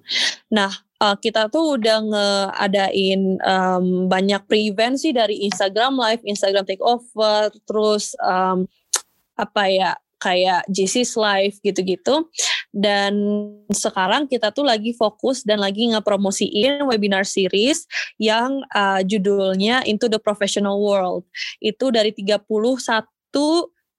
Nah, 0.54 0.72
uh, 1.02 1.18
kita 1.18 1.50
tuh 1.50 1.82
udah 1.82 1.98
ngeadain 2.06 3.42
um, 3.42 4.06
banyak 4.06 4.46
pre-event 4.46 5.02
sih 5.02 5.12
dari 5.12 5.44
Instagram 5.50 5.98
Live, 5.98 6.22
Instagram 6.24 6.64
Takeover, 6.64 7.50
terus 7.66 8.14
um, 8.22 8.70
apa 9.36 9.64
ya 9.68 9.92
kayak 10.22 10.70
JC's 10.70 11.18
Live 11.18 11.58
gitu-gitu. 11.66 12.30
Dan 12.72 13.14
sekarang 13.68 14.32
kita 14.32 14.56
tuh 14.56 14.64
lagi 14.64 14.96
fokus 14.96 15.44
dan 15.44 15.60
lagi 15.60 15.92
ngepromosiin 15.92 16.88
webinar 16.88 17.28
series 17.28 17.84
yang 18.16 18.64
uh, 18.72 19.04
judulnya 19.04 19.84
Into 19.84 20.08
the 20.08 20.20
Professional 20.20 20.80
World. 20.80 21.28
Itu 21.60 21.92
dari 21.92 22.16
31 22.16 22.48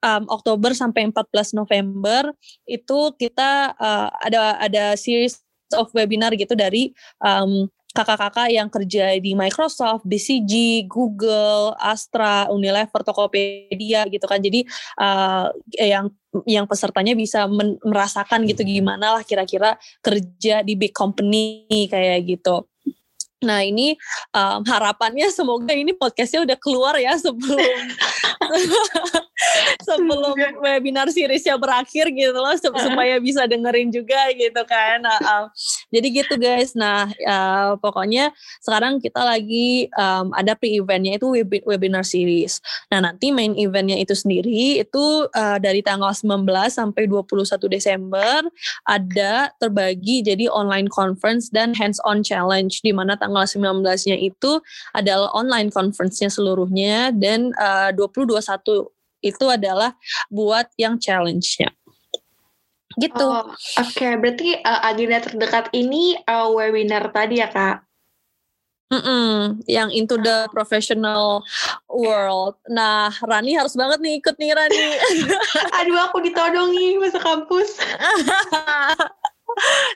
um, 0.02 0.24
Oktober 0.28 0.74
sampai 0.74 1.08
14 1.08 1.54
November 1.56 2.34
itu 2.66 2.98
kita 3.16 3.76
uh, 3.78 4.08
ada 4.20 4.58
ada 4.58 4.84
series 4.98 5.38
of 5.72 5.88
webinar 5.96 6.34
gitu 6.36 6.52
dari 6.52 6.92
um, 7.24 7.70
kakak-kakak 7.92 8.48
yang 8.48 8.68
kerja 8.72 9.16
di 9.20 9.36
Microsoft, 9.36 10.08
BCG, 10.08 10.84
Google, 10.88 11.76
Astra, 11.76 12.48
Unilever, 12.48 13.04
Tokopedia 13.04 14.08
gitu 14.08 14.24
kan. 14.24 14.40
Jadi 14.40 14.64
uh, 14.96 15.52
yang 15.76 16.08
yang 16.48 16.64
pesertanya 16.64 17.12
bisa 17.12 17.44
merasakan 17.84 18.48
gitu 18.48 18.64
gimana 18.64 19.20
lah 19.20 19.22
kira-kira 19.22 19.76
kerja 20.00 20.64
di 20.64 20.74
big 20.74 20.96
company 20.96 21.68
kayak 21.92 22.24
gitu. 22.24 22.71
Nah 23.42 23.66
ini 23.66 23.98
um, 24.34 24.62
harapannya 24.66 25.30
semoga 25.30 25.74
ini 25.74 25.94
podcastnya 25.94 26.46
udah 26.46 26.58
keluar 26.58 26.94
ya 26.98 27.14
sebelum 27.18 27.62
sebelum 29.86 30.34
webinar 30.62 31.10
seriesnya 31.10 31.58
berakhir 31.58 32.10
gitu 32.14 32.34
loh 32.34 32.54
supaya 32.58 33.18
bisa 33.18 33.46
dengerin 33.46 33.90
juga 33.90 34.30
gitu 34.34 34.62
kan. 34.66 35.02
Nah, 35.02 35.18
um, 35.18 35.44
jadi 35.90 36.06
gitu 36.22 36.34
guys. 36.38 36.74
Nah 36.78 37.10
uh, 37.26 37.74
pokoknya 37.78 38.30
sekarang 38.62 39.02
kita 39.02 39.22
lagi 39.22 39.90
um, 39.98 40.30
ada 40.36 40.54
pre-eventnya 40.54 41.18
itu 41.18 41.26
webinar 41.66 42.06
series. 42.06 42.62
Nah 42.94 43.02
nanti 43.02 43.34
main 43.34 43.56
eventnya 43.58 43.98
itu 43.98 44.14
sendiri 44.14 44.84
itu 44.84 45.26
uh, 45.34 45.58
dari 45.58 45.82
tanggal 45.82 46.14
19 46.14 46.46
sampai 46.70 47.10
21 47.10 47.58
Desember 47.66 48.46
ada 48.86 49.50
terbagi 49.58 50.22
jadi 50.22 50.46
online 50.52 50.86
conference 50.92 51.48
dan 51.48 51.72
hands-on 51.72 52.20
challenge 52.20 52.84
di 52.84 52.92
mana 52.92 53.16
tanggal 53.16 53.31
19-nya 53.32 54.16
itu 54.20 54.60
adalah 54.92 55.32
online 55.32 55.72
conference-nya 55.72 56.28
seluruhnya 56.28 57.10
dan 57.16 57.56
uh, 57.56 57.90
20 57.96 58.36
21 58.36 58.92
itu 59.22 59.44
adalah 59.48 59.96
buat 60.28 60.68
yang 60.76 61.00
challenge-nya. 61.00 61.72
Gitu. 63.00 63.24
Oh, 63.24 63.48
Oke, 63.80 63.96
okay. 63.96 64.12
berarti 64.20 64.60
uh, 64.60 64.80
agenda 64.84 65.24
terdekat 65.24 65.72
ini 65.72 66.20
uh, 66.28 66.52
webinar 66.52 67.08
tadi 67.08 67.40
ya 67.40 67.48
kak? 67.48 67.88
Mm-mm, 68.92 69.64
yang 69.64 69.88
into 69.88 70.20
the 70.20 70.44
professional 70.52 71.40
world. 71.88 72.60
Nah, 72.68 73.08
Rani 73.24 73.56
harus 73.56 73.72
banget 73.72 74.04
nih 74.04 74.20
ikut 74.20 74.36
nih 74.36 74.52
Rani. 74.52 74.84
Aduh, 75.80 75.96
aku 75.96 76.20
ditodong 76.20 76.76
nih 76.76 77.00
masuk 77.00 77.24
kampus. 77.24 77.80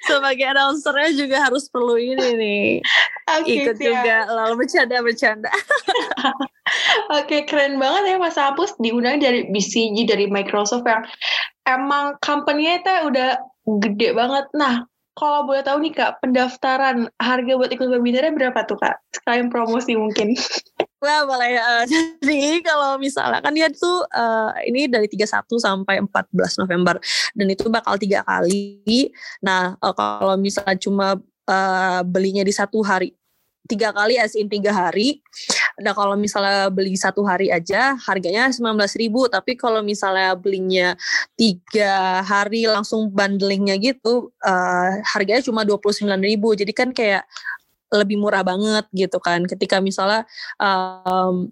sebagai 0.08 0.46
announcernya 0.46 1.10
juga 1.16 1.36
harus 1.48 1.68
perlu 1.70 1.96
ini 1.96 2.28
nih. 2.36 2.68
Okay, 3.26 3.66
ikut 3.66 3.76
siap. 3.76 3.86
juga 3.90 4.16
lalu 4.30 4.54
bercanda 4.62 5.02
bercanda 5.02 5.50
oke 7.16 7.26
okay, 7.26 7.42
keren 7.42 7.78
banget 7.82 8.14
ya 8.14 8.16
Mas 8.22 8.38
Apus. 8.38 8.75
Diundang 8.78 9.18
dari 9.18 9.50
BCG 9.50 10.06
dari 10.06 10.26
Microsoft 10.30 10.86
yang 10.86 11.02
emang 11.66 12.14
company-nya 12.22 12.82
itu 12.82 12.94
udah 13.10 13.30
gede 13.82 14.14
banget. 14.14 14.46
Nah 14.54 14.86
kalau 15.16 15.48
boleh 15.48 15.64
tahu 15.64 15.80
nih 15.80 15.96
kak 15.96 16.20
pendaftaran 16.20 17.08
harga 17.18 17.52
buat 17.56 17.72
ikut 17.72 17.88
webinarnya 17.88 18.36
berapa 18.36 18.60
tuh 18.68 18.78
kak? 18.78 19.00
Sekalian 19.16 19.48
promosi 19.48 19.96
mungkin 19.96 20.36
Wah 20.96 21.28
boleh. 21.28 21.60
Uh, 21.60 21.84
jadi 22.24 22.64
kalau 22.64 22.96
misalnya 22.96 23.44
kan 23.44 23.52
dia 23.52 23.68
tuh 23.68 24.04
uh, 24.08 24.50
ini 24.64 24.88
dari 24.88 25.08
31 25.08 25.44
sampai 25.60 26.00
14 26.00 26.62
November 26.64 26.96
dan 27.36 27.46
itu 27.52 27.68
bakal 27.68 28.00
tiga 28.00 28.24
kali. 28.24 29.12
Nah 29.44 29.76
uh, 29.76 29.92
kalau 29.92 30.40
misalnya 30.40 30.76
cuma 30.80 31.20
uh, 31.48 32.00
belinya 32.00 32.40
di 32.40 32.52
satu 32.52 32.80
hari 32.80 33.12
tiga 33.66 33.90
kali 33.90 34.16
as 34.16 34.38
in 34.38 34.48
tiga 34.48 34.72
hari. 34.72 35.20
Nah 35.82 35.92
kalau 35.92 36.16
misalnya 36.16 36.72
beli 36.72 36.96
satu 36.96 37.26
hari 37.26 37.52
aja 37.52 37.98
harganya 37.98 38.48
sembilan 38.48 38.80
belas 38.80 38.94
ribu. 38.96 39.28
Tapi 39.28 39.58
kalau 39.58 39.84
misalnya 39.84 40.32
belinya 40.38 40.96
tiga 41.36 42.24
hari 42.24 42.64
langsung 42.64 43.12
bundlingnya 43.12 43.76
gitu, 43.76 44.32
uh, 44.40 44.90
harganya 45.12 45.44
cuma 45.44 45.66
dua 45.66 45.76
puluh 45.76 45.92
sembilan 45.92 46.22
ribu. 46.24 46.56
Jadi 46.56 46.72
kan 46.72 46.94
kayak 46.94 47.26
lebih 47.94 48.18
murah 48.18 48.42
banget 48.42 48.86
gitu 48.90 49.18
kan. 49.22 49.46
Ketika 49.46 49.78
misalnya 49.78 50.26
um, 50.58 51.50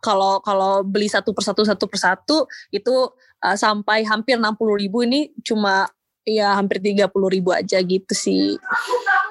kalau 0.00 0.40
kalau 0.40 0.80
beli 0.80 1.06
satu 1.06 1.36
persatu 1.36 1.62
satu 1.62 1.84
persatu 1.86 2.48
itu 2.72 3.12
uh, 3.44 3.56
sampai 3.56 4.02
hampir 4.08 4.40
enam 4.40 4.56
puluh 4.56 4.80
ribu 4.80 5.04
ini 5.04 5.30
cuma 5.44 5.86
ya 6.24 6.56
hampir 6.56 6.80
tiga 6.80 7.08
puluh 7.08 7.28
ribu 7.28 7.52
aja 7.52 7.78
gitu 7.84 8.12
sih. 8.16 8.56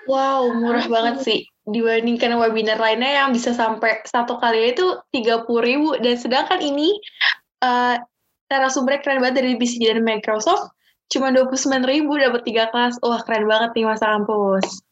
Wow, 0.08 0.54
murah 0.56 0.86
banget 0.88 1.26
sih. 1.26 1.40
Dibandingkan 1.68 2.38
webinar 2.40 2.80
lainnya 2.80 3.26
yang 3.26 3.36
bisa 3.36 3.52
sampai 3.52 4.00
satu 4.08 4.40
kali 4.40 4.72
itu 4.72 4.98
tiga 5.12 5.44
puluh 5.44 5.66
ribu. 5.66 5.90
Dan 6.00 6.16
sedangkan 6.16 6.64
ini 6.64 6.96
uh, 7.66 8.00
narasumbernya 8.48 9.04
keren 9.04 9.20
banget 9.20 9.44
dari 9.44 9.60
BCG 9.60 10.00
dan 10.00 10.06
Microsoft. 10.08 10.72
Cuma 11.12 11.34
dua 11.36 11.44
puluh 11.50 11.60
sembilan 11.60 11.86
ribu 11.92 12.16
dapat 12.16 12.42
tiga 12.48 12.72
kelas. 12.72 13.04
Wah 13.04 13.20
keren 13.26 13.50
banget 13.52 13.76
nih 13.76 13.84
masa 13.84 14.16
kampus 14.16 14.87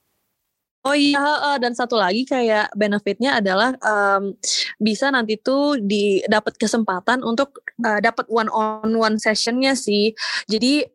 Oh 0.86 0.94
iya, 0.94 1.18
uh, 1.18 1.58
dan 1.58 1.74
satu 1.74 1.98
lagi 1.98 2.30
kayak 2.30 2.70
benefitnya 2.78 3.42
adalah 3.42 3.74
um, 3.82 4.38
bisa 4.78 5.10
nanti 5.10 5.34
tuh 5.42 5.82
di 5.82 6.22
dapat 6.30 6.62
kesempatan 6.62 7.26
untuk 7.26 7.58
uh, 7.82 7.98
dapat 7.98 8.30
one 8.30 8.54
on 8.54 8.94
one 8.94 9.18
sessionnya 9.18 9.74
sih. 9.74 10.14
Jadi 10.46 10.86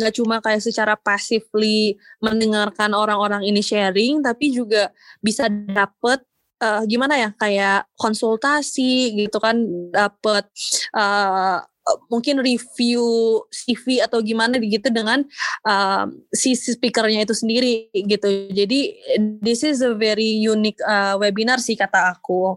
nggak 0.00 0.12
uh, 0.12 0.16
cuma 0.16 0.40
kayak 0.40 0.64
secara 0.64 0.96
passively 0.96 2.00
mendengarkan 2.24 2.96
orang-orang 2.96 3.44
ini 3.44 3.60
sharing, 3.60 4.24
tapi 4.24 4.48
juga 4.48 4.88
bisa 5.20 5.52
dapat 5.52 6.24
uh, 6.64 6.80
gimana 6.88 7.20
ya 7.20 7.30
kayak 7.36 7.84
konsultasi 8.00 9.12
gitu 9.12 9.36
kan, 9.44 9.60
dapat 9.92 10.48
uh, 10.96 11.60
Eh, 11.60 11.73
mungkin 12.08 12.40
review 12.40 13.04
CV 13.52 14.00
atau 14.00 14.24
gimana 14.24 14.56
gitu 14.56 14.88
dengan 14.88 15.20
uh, 15.68 16.08
si 16.32 16.56
speakernya 16.56 17.28
itu 17.28 17.36
sendiri 17.36 17.92
gitu. 17.92 18.48
Jadi 18.50 18.96
this 19.44 19.60
is 19.60 19.84
a 19.84 19.92
very 19.92 20.40
unique 20.40 20.80
uh, 20.84 21.20
webinar 21.20 21.60
sih 21.60 21.76
kata 21.76 22.16
aku. 22.16 22.56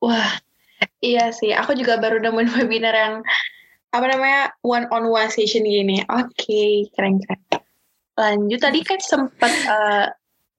Wah, 0.00 0.40
iya 1.04 1.32
sih. 1.32 1.52
Aku 1.52 1.76
juga 1.76 2.00
baru 2.00 2.20
nemuin 2.20 2.48
webinar 2.56 2.94
yang 2.96 3.14
apa 3.92 4.06
namanya 4.12 4.52
one 4.64 4.88
on 4.92 5.08
one 5.08 5.28
session 5.28 5.64
gini. 5.64 6.00
Oke, 6.08 6.32
okay, 6.32 6.72
keren 6.96 7.20
keren. 7.20 7.40
Lanjut 8.16 8.60
tadi 8.64 8.80
kan 8.80 9.00
sempat 9.00 9.52
uh, 9.68 10.08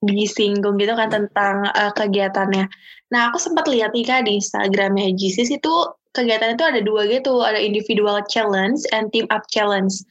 disinggung 0.06 0.78
gitu 0.78 0.94
kan 0.94 1.10
tentang 1.10 1.66
uh, 1.74 1.90
kegiatannya. 1.90 2.70
Nah, 3.10 3.20
aku 3.30 3.42
sempat 3.42 3.66
lihat 3.66 3.90
nih 3.96 4.06
kak 4.06 4.30
di 4.30 4.38
Instagramnya 4.38 5.10
GCS 5.18 5.58
itu 5.58 5.74
kegiatan 6.18 6.58
itu 6.58 6.64
ada 6.66 6.80
dua 6.82 7.06
gitu, 7.06 7.38
ada 7.46 7.62
individual 7.62 8.18
challenge 8.26 8.82
and 8.90 9.14
team 9.14 9.30
up 9.30 9.46
challenge. 9.46 10.02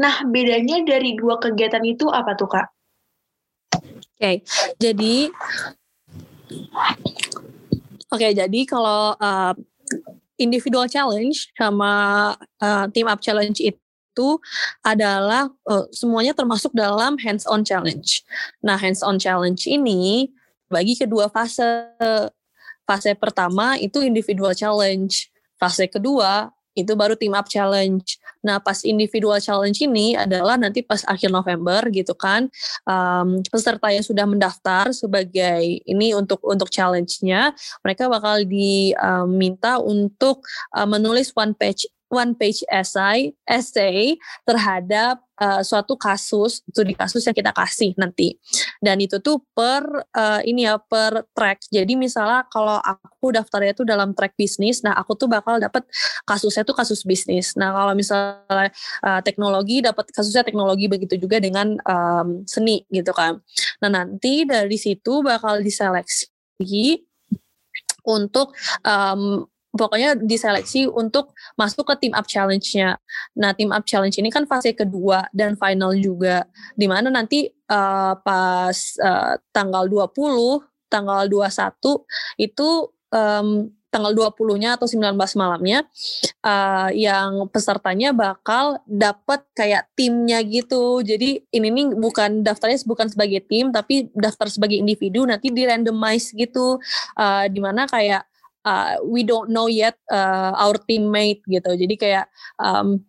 Nah, 0.00 0.24
bedanya 0.32 0.80
dari 0.88 1.20
dua 1.20 1.36
kegiatan 1.36 1.84
itu 1.84 2.08
apa 2.08 2.32
tuh, 2.32 2.48
Kak? 2.48 2.66
Oke, 3.76 4.16
okay, 4.16 4.36
jadi 4.80 5.28
Oke, 8.10 8.26
okay, 8.26 8.32
jadi 8.34 8.60
kalau 8.66 9.14
uh, 9.14 9.54
individual 10.34 10.88
challenge 10.90 11.52
sama 11.54 12.34
uh, 12.58 12.90
team 12.90 13.06
up 13.06 13.22
challenge 13.22 13.62
itu 13.62 14.26
adalah 14.82 15.46
uh, 15.70 15.86
semuanya 15.94 16.34
termasuk 16.34 16.74
dalam 16.74 17.14
hands 17.22 17.46
on 17.46 17.62
challenge. 17.62 18.26
Nah, 18.64 18.74
hands 18.74 19.04
on 19.06 19.20
challenge 19.22 19.68
ini 19.70 20.32
bagi 20.66 20.98
kedua 20.98 21.30
fase. 21.30 21.94
Fase 22.82 23.14
pertama 23.14 23.78
itu 23.78 24.02
individual 24.02 24.50
challenge. 24.50 25.29
Fase 25.60 25.84
kedua 25.92 26.48
itu 26.78 26.94
baru 26.94 27.18
team 27.18 27.34
up 27.34 27.50
challenge. 27.50 28.16
Nah 28.40 28.62
pas 28.62 28.80
individual 28.86 29.36
challenge 29.42 29.84
ini 29.84 30.16
adalah 30.16 30.56
nanti 30.56 30.80
pas 30.80 31.04
akhir 31.04 31.28
November 31.28 31.84
gitu 31.92 32.16
kan 32.16 32.48
um, 32.88 33.44
peserta 33.44 33.92
yang 33.92 34.06
sudah 34.06 34.24
mendaftar 34.24 34.94
sebagai 34.96 35.82
ini 35.84 36.16
untuk 36.16 36.40
untuk 36.46 36.72
challenge-nya 36.72 37.52
mereka 37.84 38.08
bakal 38.08 38.40
diminta 38.46 39.76
um, 39.76 40.08
untuk 40.08 40.40
uh, 40.72 40.88
menulis 40.88 41.34
one 41.36 41.52
page 41.52 41.84
one 42.08 42.32
page 42.32 42.64
essay 42.72 43.36
essay 43.44 44.16
terhadap 44.48 45.20
uh, 45.40 45.62
suatu 45.64 45.96
kasus 45.96 46.60
studi 46.68 46.92
kasus 46.92 47.24
yang 47.24 47.34
kita 47.34 47.50
kasih 47.56 47.96
nanti. 47.96 48.36
Dan 48.78 49.00
itu 49.00 49.18
tuh 49.18 49.40
per 49.56 49.82
uh, 50.14 50.40
ini 50.44 50.68
ya 50.68 50.76
per 50.76 51.26
track. 51.32 51.66
Jadi 51.72 51.96
misalnya 51.96 52.44
kalau 52.52 52.78
aku 52.78 53.32
daftarnya 53.32 53.72
tuh 53.72 53.88
dalam 53.88 54.12
track 54.12 54.36
bisnis 54.36 54.84
nah 54.84 54.94
aku 54.94 55.16
tuh 55.16 55.26
bakal 55.26 55.56
dapat 55.56 55.82
kasusnya 56.28 56.62
tuh 56.62 56.76
kasus 56.76 57.02
bisnis. 57.02 57.56
Nah 57.56 57.72
kalau 57.72 57.96
misalnya 57.96 58.70
uh, 59.02 59.20
teknologi 59.24 59.80
dapat 59.80 60.12
kasusnya 60.12 60.44
teknologi 60.44 60.86
begitu 60.86 61.16
juga 61.16 61.40
dengan 61.40 61.80
um, 61.88 62.44
seni 62.44 62.84
gitu 62.92 63.10
kan. 63.16 63.40
Nah 63.80 63.90
nanti 63.90 64.44
dari 64.44 64.76
situ 64.76 65.24
bakal 65.24 65.64
diseleksi 65.64 66.28
untuk 68.04 68.52
um, 68.84 69.44
pokoknya 69.70 70.18
diseleksi 70.18 70.90
untuk 70.90 71.34
masuk 71.54 71.86
ke 71.86 72.06
team 72.06 72.14
up 72.14 72.26
challenge-nya. 72.26 72.98
Nah, 73.38 73.54
team 73.54 73.70
up 73.70 73.86
challenge 73.86 74.18
ini 74.18 74.30
kan 74.30 74.46
fase 74.46 74.74
kedua 74.74 75.30
dan 75.30 75.54
final 75.54 75.94
juga 75.94 76.46
di 76.74 76.90
mana 76.90 77.10
nanti 77.10 77.46
uh, 77.70 78.14
pas 78.18 78.76
uh, 78.98 79.34
tanggal 79.54 79.86
20, 79.86 80.10
tanggal 80.90 81.30
21 81.30 82.42
itu 82.42 82.68
um, 83.14 83.70
tanggal 83.90 84.14
20-nya 84.14 84.78
atau 84.78 84.86
19 84.86 85.18
malamnya 85.34 85.82
uh, 86.46 86.88
yang 86.94 87.50
pesertanya 87.50 88.14
bakal 88.14 88.78
dapat 88.86 89.42
kayak 89.52 89.90
timnya 89.98 90.38
gitu. 90.46 91.02
Jadi 91.02 91.42
ini 91.50 91.68
nih 91.74 91.98
bukan 91.98 92.46
daftarnya 92.46 92.78
bukan 92.86 93.10
sebagai 93.10 93.42
tim 93.50 93.74
tapi 93.74 94.06
daftar 94.14 94.46
sebagai 94.46 94.78
individu 94.78 95.26
nanti 95.26 95.50
di 95.50 95.66
randomize 95.66 96.30
gitu. 96.38 96.78
Uh, 97.18 97.50
di 97.50 97.58
mana 97.58 97.90
kayak 97.90 98.29
uh, 98.64 99.00
we 99.04 99.24
don't 99.24 99.48
know 99.52 99.66
yet 99.68 99.96
uh, 100.10 100.52
our 100.56 100.76
teammate 100.76 101.44
gitu. 101.48 101.70
Jadi 101.76 101.94
kayak 101.96 102.26
um, 102.60 103.00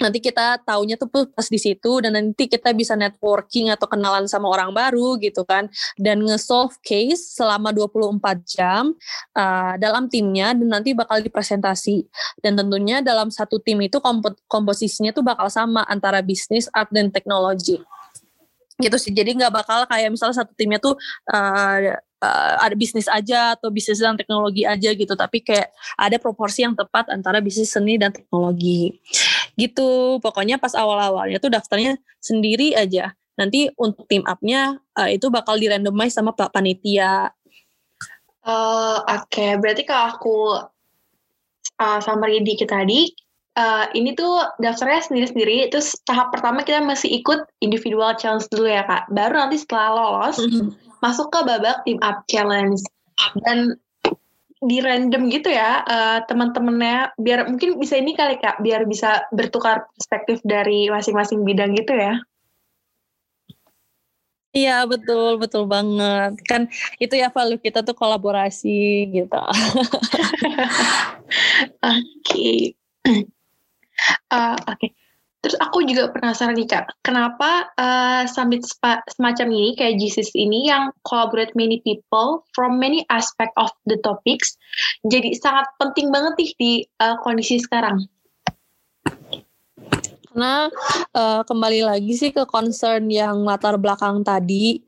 nanti 0.00 0.16
kita 0.22 0.56
taunya 0.64 0.96
tuh 0.96 1.12
pas 1.12 1.44
di 1.44 1.60
situ 1.60 2.00
dan 2.00 2.16
nanti 2.16 2.48
kita 2.48 2.72
bisa 2.72 2.96
networking 2.96 3.68
atau 3.68 3.84
kenalan 3.84 4.24
sama 4.24 4.48
orang 4.48 4.72
baru 4.72 5.20
gitu 5.20 5.44
kan. 5.44 5.68
Dan 6.00 6.24
nge-solve 6.24 6.74
case 6.80 7.36
selama 7.36 7.74
24 7.74 8.40
jam 8.48 8.96
uh, 9.36 9.74
dalam 9.76 10.08
timnya 10.08 10.56
dan 10.56 10.68
nanti 10.80 10.96
bakal 10.96 11.20
dipresentasi. 11.20 12.08
Dan 12.40 12.56
tentunya 12.56 13.04
dalam 13.04 13.28
satu 13.28 13.60
tim 13.60 13.78
itu 13.84 14.00
kompo 14.00 14.32
komposisinya 14.48 15.12
tuh 15.12 15.22
bakal 15.22 15.52
sama 15.52 15.84
antara 15.86 16.24
bisnis, 16.24 16.66
art 16.72 16.88
dan 16.90 17.12
teknologi 17.12 17.80
gitu 18.80 18.96
sih. 18.96 19.12
Jadi 19.12 19.36
nggak 19.36 19.52
bakal 19.52 19.84
kayak 19.86 20.10
misalnya 20.10 20.42
satu 20.42 20.52
timnya 20.56 20.80
tuh 20.80 20.96
uh, 21.30 21.78
uh, 22.20 22.54
ada 22.60 22.74
bisnis 22.76 23.06
aja 23.06 23.56
atau 23.56 23.68
bisnis 23.72 24.00
dan 24.00 24.16
teknologi 24.16 24.64
aja 24.64 24.90
gitu. 24.92 25.14
Tapi 25.14 25.44
kayak 25.44 25.70
ada 25.96 26.16
proporsi 26.16 26.64
yang 26.64 26.74
tepat 26.74 27.12
antara 27.12 27.38
bisnis 27.44 27.70
seni 27.70 28.00
dan 28.00 28.10
teknologi. 28.10 28.98
Gitu. 29.54 30.18
Pokoknya 30.24 30.56
pas 30.56 30.72
awal-awalnya 30.74 31.38
tuh 31.38 31.52
daftarnya 31.52 32.00
sendiri 32.18 32.74
aja. 32.74 33.12
Nanti 33.38 33.72
untuk 33.80 34.04
tim 34.08 34.24
up-nya 34.28 34.76
uh, 34.96 35.08
itu 35.08 35.32
bakal 35.32 35.56
dirandomize 35.56 36.12
sama 36.16 36.36
pak 36.36 36.52
panitia. 36.52 37.32
Uh, 38.40 39.00
oke. 39.04 39.28
Okay. 39.28 39.56
berarti 39.60 39.84
kalau 39.84 40.06
aku 40.16 40.36
uh, 41.80 42.00
summary 42.04 42.40
dikit 42.44 42.72
tadi 42.72 43.12
uh, 43.60 43.84
ini 43.92 44.16
tuh 44.16 44.40
daftarnya 44.58 45.04
sendiri-sendiri 45.04 45.68
terus 45.68 45.92
tahap 46.08 46.32
pertama 46.32 46.64
kita 46.64 46.80
masih 46.80 47.12
ikut 47.20 47.44
individual 47.60 48.16
challenge 48.16 48.48
dulu 48.48 48.72
ya 48.72 48.82
kak 48.88 49.04
baru 49.12 49.36
nanti 49.36 49.60
setelah 49.60 49.88
lolos 49.92 50.40
mm 50.40 50.48
-hmm. 50.48 50.68
masuk 51.04 51.28
ke 51.28 51.38
babak 51.44 51.84
team 51.84 52.00
up 52.00 52.24
challenge 52.32 52.80
dan 53.44 53.76
di 54.60 54.76
random 54.84 55.32
gitu 55.32 55.48
ya 55.52 55.80
uh, 55.88 56.20
teman-temannya 56.28 57.16
biar 57.16 57.48
mungkin 57.48 57.80
bisa 57.80 57.96
ini 57.96 58.12
kali 58.12 58.36
kak 58.40 58.60
biar 58.60 58.84
bisa 58.84 59.24
bertukar 59.32 59.88
perspektif 59.96 60.40
dari 60.44 60.88
masing-masing 60.88 61.44
bidang 61.44 61.76
gitu 61.76 61.96
ya 61.96 62.20
Iya 64.50 64.82
betul 64.82 65.38
betul 65.38 65.70
banget 65.70 66.34
kan 66.42 66.66
itu 66.98 67.14
ya 67.14 67.30
value 67.30 67.62
kita 67.62 67.86
tuh 67.86 67.94
kolaborasi 67.94 69.06
gitu. 69.14 69.38
Oke. 71.86 72.74
Uh, 74.32 74.56
Oke. 74.68 74.76
Okay. 74.76 74.90
Terus 75.40 75.56
aku 75.56 75.80
juga 75.88 76.12
penasaran 76.12 76.52
nih 76.52 76.68
Kak, 76.68 77.00
kenapa 77.00 77.72
uh, 77.80 78.28
summit 78.28 78.60
semacam 79.08 79.48
ini 79.48 79.72
kayak 79.72 79.96
GCS 79.96 80.36
ini 80.36 80.68
yang 80.68 80.92
collaborate 81.08 81.56
many 81.56 81.80
people 81.80 82.44
from 82.52 82.76
many 82.76 83.08
aspect 83.08 83.48
of 83.56 83.72
the 83.88 83.96
topics 84.04 84.60
jadi 85.08 85.32
sangat 85.40 85.64
penting 85.80 86.12
banget 86.12 86.36
nih 86.36 86.50
di 86.60 86.72
uh, 87.00 87.16
kondisi 87.24 87.56
sekarang? 87.56 88.04
Karena 90.30 90.70
uh, 91.16 91.42
kembali 91.42 91.88
lagi 91.88 92.12
sih 92.14 92.30
ke 92.30 92.46
concern 92.46 93.10
yang 93.10 93.42
latar 93.42 93.80
belakang 93.80 94.22
tadi, 94.22 94.78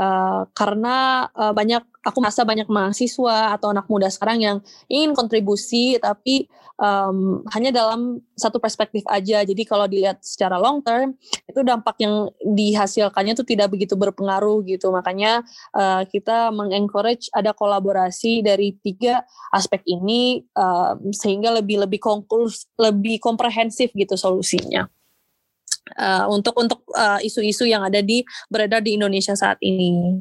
uh, 0.00 0.42
karena 0.56 1.28
uh, 1.36 1.54
banyak 1.54 1.84
aku 2.08 2.24
merasa 2.24 2.40
banyak 2.48 2.64
mahasiswa 2.72 3.52
atau 3.52 3.68
anak 3.76 3.84
muda 3.92 4.08
sekarang 4.08 4.40
yang 4.40 4.56
ingin 4.88 5.12
kontribusi 5.12 6.00
tapi 6.00 6.48
um, 6.80 7.44
hanya 7.52 7.74
dalam 7.74 8.22
satu 8.38 8.56
perspektif 8.56 9.04
aja. 9.10 9.44
Jadi 9.44 9.62
kalau 9.68 9.84
dilihat 9.84 10.22
secara 10.24 10.56
long 10.56 10.80
term 10.80 11.18
itu 11.44 11.60
dampak 11.60 12.00
yang 12.00 12.32
dihasilkannya 12.40 13.36
itu 13.36 13.44
tidak 13.44 13.68
begitu 13.74 13.98
berpengaruh 13.98 14.64
gitu. 14.64 14.88
Makanya 14.88 15.44
uh, 15.76 16.08
kita 16.08 16.54
mengencourage 16.54 17.28
ada 17.36 17.52
kolaborasi 17.52 18.40
dari 18.40 18.78
tiga 18.80 19.26
aspek 19.52 19.84
ini 19.84 20.46
um, 20.56 21.12
sehingga 21.12 21.52
lebih 21.52 21.84
lebih 21.84 22.00
konklus 22.00 22.70
lebih 22.80 23.20
komprehensif 23.20 23.92
gitu 23.92 24.16
solusinya. 24.16 24.88
Uh, 25.96 26.28
untuk 26.28 26.52
untuk 26.60 26.84
isu-isu 27.24 27.64
uh, 27.64 27.70
yang 27.72 27.80
ada 27.80 28.04
di 28.04 28.20
beredar 28.52 28.84
di 28.84 29.00
Indonesia 29.00 29.32
saat 29.32 29.56
ini. 29.64 30.20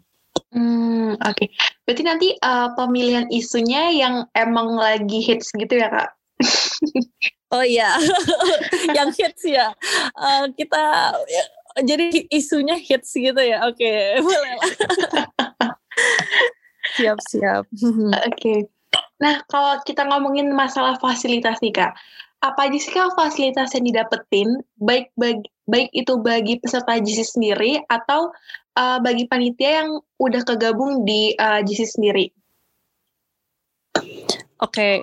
Hmm, 0.57 1.13
oke. 1.21 1.37
Okay. 1.37 1.47
Berarti 1.85 2.03
nanti 2.03 2.27
uh, 2.41 2.73
pemilihan 2.73 3.29
isunya 3.29 3.93
yang 3.93 4.25
emang 4.33 4.73
lagi 4.73 5.21
hits 5.21 5.53
gitu 5.53 5.77
ya, 5.77 5.93
Kak? 5.93 6.09
oh 7.53 7.61
iya, 7.61 7.93
yang 8.97 9.13
hits 9.13 9.45
ya. 9.45 9.69
Uh, 10.17 10.49
kita 10.57 11.13
ya, 11.29 11.43
jadi 11.85 12.25
isunya 12.33 12.73
hits 12.73 13.13
gitu 13.13 13.37
ya. 13.37 13.69
Oke, 13.69 13.85
okay, 13.85 14.17
boleh 14.25 14.53
siap 16.97 17.21
siap. 17.29 17.63
Oke. 17.69 18.33
Okay. 18.33 18.59
Nah, 19.21 19.45
kalau 19.49 19.77
kita 19.85 20.09
ngomongin 20.09 20.49
masalah 20.53 20.97
fasilitas 20.97 21.61
nih 21.61 21.73
kak, 21.73 21.93
apa 22.41 22.59
aja 22.69 22.77
sih 22.81 22.93
kak 22.93 23.13
fasilitas 23.13 23.73
yang 23.77 23.85
didapetin, 23.85 24.49
baik 24.81 25.13
bagi 25.17 25.45
baik 25.67 25.91
itu 25.91 26.15
bagi 26.23 26.57
peserta 26.63 26.95
JISI 26.97 27.25
sendiri 27.27 27.83
atau 27.91 28.31
uh, 28.77 29.01
bagi 29.01 29.25
panitia 29.25 29.81
yang 29.81 29.89
udah 30.21 30.45
kegabung 30.45 31.01
di 31.01 31.33
uh, 31.33 31.65
JISI 31.65 31.85
sendiri? 31.89 32.29
Oke, 33.97 34.21
okay 34.61 34.95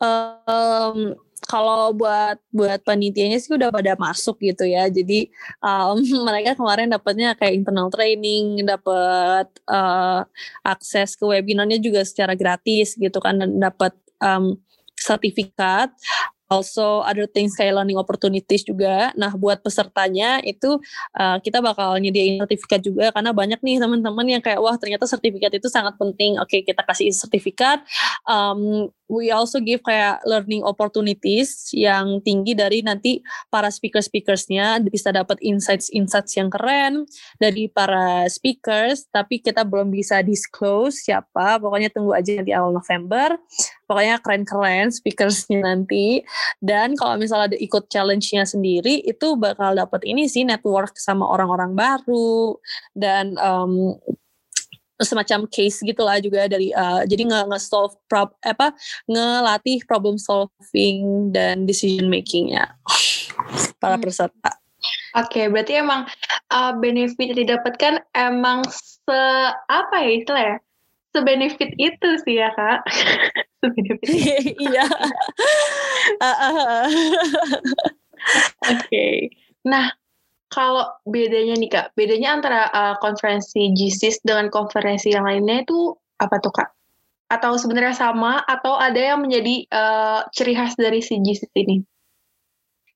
um, 0.00 1.14
kalau 1.46 1.94
buat 1.94 2.42
buat 2.50 2.82
panitianya 2.82 3.38
sih 3.38 3.54
udah 3.54 3.70
pada 3.70 3.94
masuk 3.94 4.40
gitu 4.42 4.66
ya. 4.66 4.88
Jadi 4.90 5.30
um, 5.62 6.00
mereka 6.28 6.58
kemarin 6.58 6.90
dapatnya 6.90 7.36
kayak 7.38 7.54
internal 7.54 7.88
training, 7.92 8.64
dapat 8.66 9.46
uh, 9.70 10.26
akses 10.66 11.14
ke 11.14 11.24
webinarnya 11.24 11.78
juga 11.78 12.02
secara 12.02 12.34
gratis 12.34 12.98
gitu 12.98 13.18
kan 13.22 13.38
dapat 13.38 13.94
um, 14.20 14.58
sertifikat 14.96 15.92
also 16.46 17.02
other 17.02 17.26
things 17.26 17.54
kayak 17.58 17.74
learning 17.74 17.98
opportunities 17.98 18.62
juga. 18.62 19.10
Nah, 19.18 19.34
buat 19.34 19.60
pesertanya 19.62 20.40
itu 20.42 20.78
uh, 21.18 21.38
kita 21.42 21.58
bakal 21.62 21.98
nyediain 21.98 22.42
sertifikat 22.42 22.80
juga 22.82 23.10
karena 23.10 23.30
banyak 23.34 23.60
nih 23.62 23.76
teman-teman 23.82 24.26
yang 24.26 24.42
kayak 24.42 24.62
wah 24.62 24.74
ternyata 24.78 25.04
sertifikat 25.06 25.54
itu 25.58 25.68
sangat 25.70 25.98
penting. 25.98 26.38
Oke, 26.38 26.62
kita 26.62 26.82
kasih 26.86 27.10
sertifikat. 27.14 27.82
Um, 28.26 28.90
we 29.06 29.30
also 29.30 29.62
give 29.62 29.82
kayak 29.86 30.22
learning 30.26 30.66
opportunities 30.66 31.70
yang 31.70 32.18
tinggi 32.22 32.58
dari 32.58 32.82
nanti 32.82 33.22
para 33.50 33.70
speaker-speakersnya 33.70 34.82
bisa 34.86 35.14
dapat 35.14 35.38
insights-insights 35.42 36.34
yang 36.34 36.50
keren 36.50 37.06
dari 37.38 37.70
para 37.70 38.26
speakers 38.26 39.06
tapi 39.10 39.38
kita 39.38 39.62
belum 39.62 39.94
bisa 39.94 40.20
disclose 40.26 41.06
siapa 41.06 41.62
pokoknya 41.62 41.90
tunggu 41.94 42.18
aja 42.18 42.42
di 42.42 42.50
awal 42.50 42.74
November 42.74 43.38
pokoknya 43.86 44.18
keren-keren 44.20 44.90
speakersnya 44.92 45.62
nanti 45.62 46.22
dan 46.60 46.98
kalau 46.98 47.16
misalnya 47.16 47.54
ada 47.54 47.58
ikut 47.58 47.88
challenge-nya 47.88 48.44
sendiri 48.44 49.02
itu 49.06 49.38
bakal 49.38 49.72
dapat 49.72 50.02
ini 50.04 50.26
sih 50.26 50.42
network 50.42 50.98
sama 50.98 51.24
orang-orang 51.24 51.72
baru 51.72 52.58
dan 52.92 53.38
um, 53.38 53.94
semacam 55.00 55.44
case 55.52 55.84
gitulah 55.84 56.16
juga 56.24 56.48
dari 56.48 56.72
uh, 56.72 57.04
jadi 57.04 57.28
nggak 57.28 57.46
nge-solve 57.52 57.96
prob 58.08 58.32
apa 58.40 58.72
ngelatih 59.04 59.84
problem 59.84 60.16
solving 60.16 61.28
dan 61.32 61.68
decision 61.68 62.08
makingnya 62.08 62.76
para 63.80 64.00
hmm. 64.00 64.04
peserta. 64.04 64.52
Oke, 65.16 65.42
okay, 65.42 65.44
berarti 65.48 65.80
emang 65.80 66.06
uh, 66.52 66.72
benefit 66.78 67.32
yang 67.32 67.40
didapatkan 67.44 67.94
emang 68.14 68.62
se 68.70 69.20
apa 69.68 69.96
ya 70.04 70.10
istilah 70.20 70.44
ya? 70.44 70.56
Sebenefit 71.16 71.72
itu 71.80 72.08
sih 72.28 72.36
ya 72.36 72.52
kak. 72.52 72.84
Sebenefit. 73.64 74.04
Iya. 74.68 74.84
Oke. 78.76 79.32
Nah, 79.64 79.96
kalau 80.52 80.86
bedanya 81.08 81.56
nih 81.58 81.70
Kak, 81.72 81.86
bedanya 81.98 82.36
antara 82.36 82.68
uh, 82.70 82.94
konferensi 83.02 83.72
GSIS 83.74 84.22
dengan 84.22 84.52
konferensi 84.52 85.10
yang 85.10 85.26
lainnya 85.26 85.66
itu 85.66 85.96
apa 86.20 86.36
tuh 86.38 86.52
Kak? 86.54 86.70
Atau 87.26 87.58
sebenarnya 87.58 87.96
sama 87.96 88.44
atau 88.46 88.78
ada 88.78 88.98
yang 88.98 89.24
menjadi 89.24 89.66
uh, 89.74 90.20
ciri 90.30 90.54
khas 90.54 90.78
dari 90.78 91.02
si 91.02 91.18
GSIS 91.18 91.50
ini? 91.58 91.82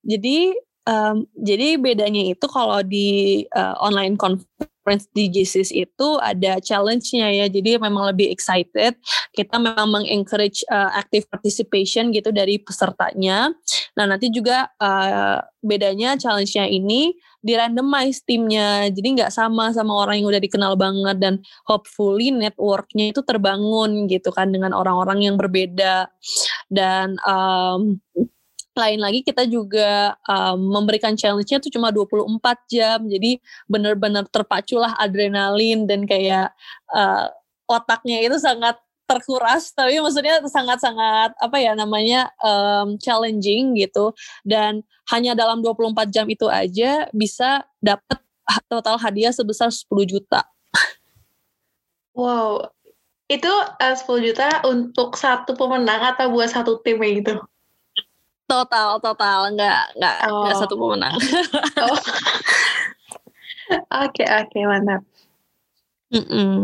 Jadi 0.07 0.55
um, 0.87 1.27
jadi 1.35 1.77
bedanya 1.77 2.31
itu 2.31 2.47
kalau 2.47 2.81
di 2.87 3.43
uh, 3.51 3.75
online 3.83 4.15
Friends 4.15 4.70
di 5.15 5.29
GCS 5.31 5.71
itu 5.77 6.09
ada 6.19 6.59
challenge-nya 6.59 7.29
ya. 7.31 7.47
Jadi 7.47 7.77
memang 7.77 8.11
lebih 8.11 8.33
excited. 8.33 8.97
Kita 9.31 9.61
memang 9.61 10.03
mengencourage 10.03 10.65
uh, 10.73 10.91
active 10.97 11.29
participation 11.31 12.11
gitu 12.11 12.33
dari 12.33 12.59
pesertanya. 12.59 13.53
Nah, 13.95 14.05
nanti 14.09 14.33
juga 14.33 14.71
uh, 14.81 15.39
bedanya 15.61 16.17
challenge-nya 16.17 16.67
ini 16.67 17.15
di 17.41 17.53
randomize 17.57 18.25
timnya. 18.25 18.89
Jadi 18.93 19.21
nggak 19.21 19.33
sama 19.33 19.73
sama 19.73 20.05
orang 20.05 20.21
yang 20.21 20.29
udah 20.33 20.43
dikenal 20.43 20.73
banget 20.77 21.17
dan 21.21 21.35
hopefully 21.69 22.33
networknya 22.33 23.13
itu 23.13 23.21
terbangun 23.25 24.09
gitu 24.09 24.33
kan 24.33 24.53
dengan 24.53 24.77
orang-orang 24.77 25.25
yang 25.25 25.37
berbeda. 25.41 26.09
Dan 26.69 27.17
um, 27.25 28.01
lain 28.77 29.01
lagi 29.03 29.21
kita 29.27 29.45
juga 29.51 30.15
um, 30.27 30.81
memberikan 30.81 31.19
challenge-nya 31.19 31.59
tuh 31.59 31.73
cuma 31.75 31.91
24 31.91 32.31
jam. 32.71 32.99
Jadi 33.07 33.43
benar-benar 33.67 34.27
terpaculah 34.31 34.95
adrenalin 34.99 35.85
dan 35.85 36.07
kayak 36.07 36.55
uh, 36.95 37.27
otaknya 37.67 38.23
itu 38.23 38.39
sangat 38.39 38.79
terkuras 39.11 39.75
tapi 39.75 39.99
maksudnya 39.99 40.39
sangat-sangat 40.47 41.35
apa 41.35 41.57
ya 41.59 41.75
namanya 41.75 42.31
um, 42.39 42.95
challenging 42.95 43.75
gitu 43.75 44.15
dan 44.47 44.87
hanya 45.11 45.35
dalam 45.35 45.59
24 45.59 46.15
jam 46.15 46.31
itu 46.31 46.47
aja 46.47 47.11
bisa 47.11 47.67
dapat 47.83 48.23
total 48.71 49.03
hadiah 49.03 49.35
sebesar 49.35 49.75
10 49.75 49.91
juta. 50.07 50.47
Wow. 52.15 52.71
Itu 53.31 53.51
uh, 53.51 53.95
10 53.95 54.27
juta 54.27 54.49
untuk 54.67 55.15
satu 55.15 55.55
pemenang 55.55 56.15
atau 56.15 56.31
buat 56.35 56.51
satu 56.51 56.83
tim 56.83 56.99
gitu? 56.99 57.39
Total, 58.51 58.99
total, 58.99 59.55
nggak 59.55 59.95
nggak 59.95 60.15
oh. 60.27 60.43
nggak 60.43 60.59
satu 60.59 60.75
pemenang. 60.75 61.15
oh. 61.87 61.95
Oke, 64.03 64.27
oke, 64.27 64.59
mantap. 64.67 65.07
Mm 66.11 66.27
-mm. 66.27 66.55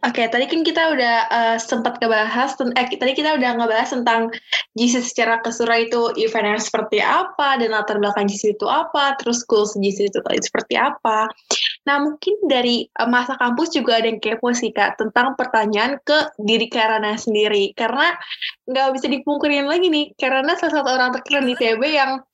Oke, 0.00 0.24
okay, 0.24 0.26
tadi 0.32 0.48
kan 0.48 0.64
kita 0.64 0.96
udah 0.96 1.16
uh, 1.28 1.56
sempat 1.60 2.00
ngebahas, 2.00 2.56
eh 2.72 2.88
tadi 2.96 3.12
kita 3.12 3.36
udah 3.36 3.50
ngebahas 3.60 3.92
tentang 3.92 4.32
GC 4.72 5.04
secara 5.04 5.44
keseluruhan 5.44 5.92
itu 5.92 6.00
event 6.24 6.56
yang 6.56 6.62
seperti 6.62 7.04
apa, 7.04 7.60
dan 7.60 7.68
latar 7.68 8.00
belakang 8.00 8.24
GC 8.24 8.56
itu 8.56 8.64
apa, 8.64 9.12
terus 9.20 9.44
goals 9.44 9.76
GC 9.76 10.08
itu 10.08 10.18
seperti 10.24 10.80
apa. 10.80 11.28
Nah, 11.84 12.00
mungkin 12.00 12.32
dari 12.48 12.88
uh, 12.96 13.12
masa 13.12 13.36
kampus 13.36 13.76
juga 13.76 14.00
ada 14.00 14.08
yang 14.08 14.24
kepo 14.24 14.56
sih, 14.56 14.72
Kak, 14.72 14.96
tentang 14.96 15.36
pertanyaan 15.36 16.00
ke 16.00 16.32
diri 16.40 16.72
Karana 16.72 17.20
sendiri. 17.20 17.76
Karena 17.76 18.16
nggak 18.72 18.96
bisa 18.96 19.04
dipungkirin 19.04 19.68
lagi 19.68 19.92
nih, 19.92 20.16
karena 20.16 20.56
salah 20.56 20.80
satu 20.80 20.96
orang 20.96 21.12
terkeren 21.12 21.44
di 21.44 21.52
TB 21.60 21.82
yang 21.92 22.24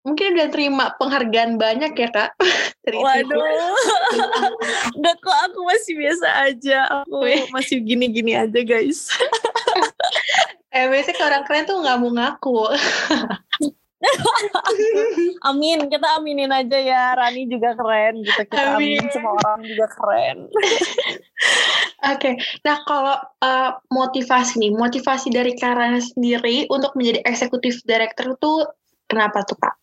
mungkin 0.00 0.36
udah 0.36 0.48
terima 0.48 0.84
penghargaan 0.96 1.60
banyak 1.60 1.92
ya 1.92 2.08
kak 2.08 2.30
Waduh, 2.88 3.44
enggak 4.96 5.16
kok 5.20 5.38
aku 5.46 5.60
masih 5.68 5.92
biasa 6.00 6.28
aja, 6.48 6.78
aku 6.88 7.22
masih 7.52 7.78
gini-gini 7.84 8.32
aja 8.32 8.60
guys. 8.64 9.12
eh 10.74 10.88
biasanya 10.88 11.14
ke 11.14 11.22
orang 11.22 11.44
keren 11.44 11.68
tuh 11.68 11.76
nggak 11.76 11.98
mau 12.00 12.10
ngaku. 12.10 12.72
amin, 15.52 15.92
kita 15.92 16.08
aminin 16.16 16.48
aja 16.48 16.78
ya. 16.80 17.12
Rani 17.20 17.52
juga 17.52 17.76
keren 17.76 18.24
gitu. 18.24 18.48
Kita 18.48 18.80
amin. 18.80 18.96
amin 18.96 19.12
semua 19.12 19.36
orang 19.36 19.60
juga 19.60 19.86
keren. 19.92 20.48
Oke, 20.48 22.16
okay. 22.16 22.34
nah 22.64 22.80
kalau 22.88 23.20
uh, 23.44 23.76
motivasi 23.92 24.56
nih, 24.56 24.72
motivasi 24.72 25.28
dari 25.28 25.52
Karana 25.52 26.00
sendiri 26.00 26.64
untuk 26.72 26.96
menjadi 26.96 27.20
eksekutif 27.28 27.84
director 27.84 28.40
tuh 28.40 28.64
kenapa 29.04 29.44
tuh 29.44 29.60
kak? 29.60 29.76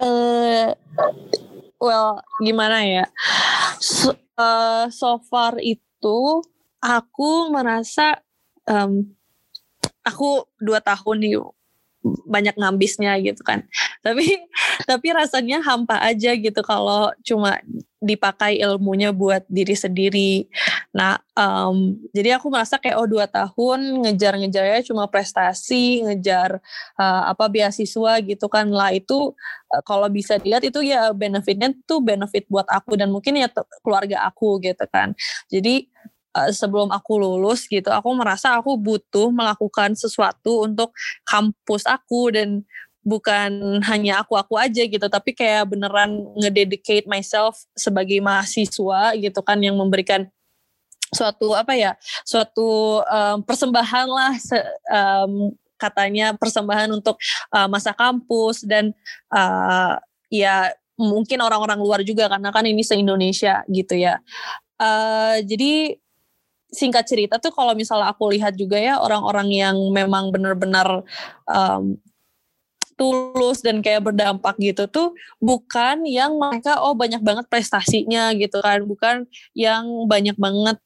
Uh, 0.00 0.68
well 1.80 2.22
gimana 2.40 2.84
ya? 2.84 3.04
So, 3.80 4.16
uh, 4.38 4.88
so 4.90 5.20
far 5.24 5.58
itu 5.60 6.42
aku 6.80 7.48
merasa 7.48 8.20
um, 8.68 9.14
aku 10.04 10.44
dua 10.60 10.84
tahun 10.84 11.16
nih 11.24 11.40
banyak 12.28 12.54
ngambisnya 12.60 13.16
gitu 13.24 13.40
kan. 13.40 13.64
Tapi 14.04 14.24
tapi 14.90 15.06
rasanya 15.10 15.64
hampa 15.64 15.96
aja 16.04 16.36
gitu 16.36 16.60
kalau 16.60 17.10
cuma 17.24 17.58
dipakai 18.04 18.60
ilmunya 18.60 19.16
buat 19.16 19.48
diri 19.48 19.72
sendiri. 19.72 20.44
Nah 20.92 21.16
um, 21.32 21.96
jadi 22.12 22.36
aku 22.36 22.52
merasa 22.52 22.76
kayak 22.76 23.00
oh 23.00 23.08
dua 23.08 23.24
tahun 23.24 24.04
ngejar-ngejarnya 24.04 24.84
cuma 24.84 25.08
prestasi 25.08 26.04
ngejar 26.04 26.60
uh, 27.00 27.32
apa 27.32 27.48
beasiswa 27.48 28.20
gitu 28.20 28.46
kan. 28.52 28.68
Lah 28.68 28.92
itu 28.92 29.32
uh, 29.72 29.82
kalau 29.88 30.06
bisa 30.12 30.36
dilihat 30.36 30.68
itu 30.68 30.84
ya 30.84 31.16
benefitnya 31.16 31.72
tuh 31.88 32.04
benefit 32.04 32.44
buat 32.52 32.68
aku 32.68 33.00
dan 33.00 33.08
mungkin 33.08 33.40
ya 33.40 33.48
keluarga 33.80 34.28
aku 34.28 34.60
gitu 34.60 34.84
kan. 34.92 35.16
Jadi 35.48 35.88
uh, 36.34 36.50
sebelum 36.50 36.90
aku 36.90 37.22
lulus 37.22 37.64
gitu 37.70 37.88
aku 37.88 38.10
merasa 38.12 38.58
aku 38.58 38.76
butuh 38.76 39.30
melakukan 39.30 39.94
sesuatu 39.94 40.66
untuk 40.66 40.92
kampus 41.24 41.86
aku 41.86 42.34
dan 42.34 42.66
bukan 43.04 43.84
hanya 43.84 44.24
aku-aku 44.24 44.56
aja 44.56 44.82
gitu 44.88 45.06
tapi 45.12 45.36
kayak 45.36 45.68
beneran 45.68 46.24
ngededicate 46.40 47.04
myself 47.04 47.68
sebagai 47.76 48.18
mahasiswa 48.24 49.12
gitu 49.20 49.40
kan 49.44 49.60
yang 49.60 49.76
memberikan 49.76 50.24
suatu 51.12 51.54
apa 51.54 51.76
ya 51.76 51.92
suatu 52.26 52.98
um, 53.04 53.38
persembahan 53.44 54.08
lah 54.08 54.32
se, 54.40 54.56
um, 54.90 55.52
katanya 55.76 56.32
persembahan 56.34 56.90
untuk 56.96 57.20
uh, 57.52 57.68
masa 57.68 57.92
kampus 57.92 58.64
dan 58.64 58.90
uh, 59.30 60.00
ya 60.32 60.72
mungkin 60.96 61.42
orang-orang 61.42 61.78
luar 61.78 62.00
juga 62.06 62.30
karena 62.30 62.48
kan 62.54 62.64
ini 62.64 62.80
se 62.80 62.96
Indonesia 62.96 63.66
gitu 63.66 63.98
ya. 63.98 64.18
Uh, 64.78 65.38
jadi 65.44 65.98
singkat 66.74 67.06
cerita 67.06 67.38
tuh 67.38 67.54
kalau 67.54 67.72
misalnya 67.72 68.10
aku 68.10 68.34
lihat 68.34 68.58
juga 68.58 68.76
ya 68.76 68.98
orang-orang 68.98 69.48
yang 69.54 69.76
memang 69.94 70.34
benar-benar 70.34 71.06
um, 71.48 71.96
tulus 72.94 73.62
dan 73.62 73.82
kayak 73.82 74.06
berdampak 74.06 74.54
gitu 74.62 74.86
tuh 74.86 75.14
bukan 75.42 76.06
yang 76.06 76.38
mereka 76.38 76.78
oh 76.78 76.94
banyak 76.94 77.22
banget 77.22 77.46
prestasinya 77.50 78.30
gitu 78.34 78.62
kan. 78.62 78.82
Bukan 78.86 79.26
yang 79.54 79.86
banyak 80.06 80.38
banget 80.38 80.78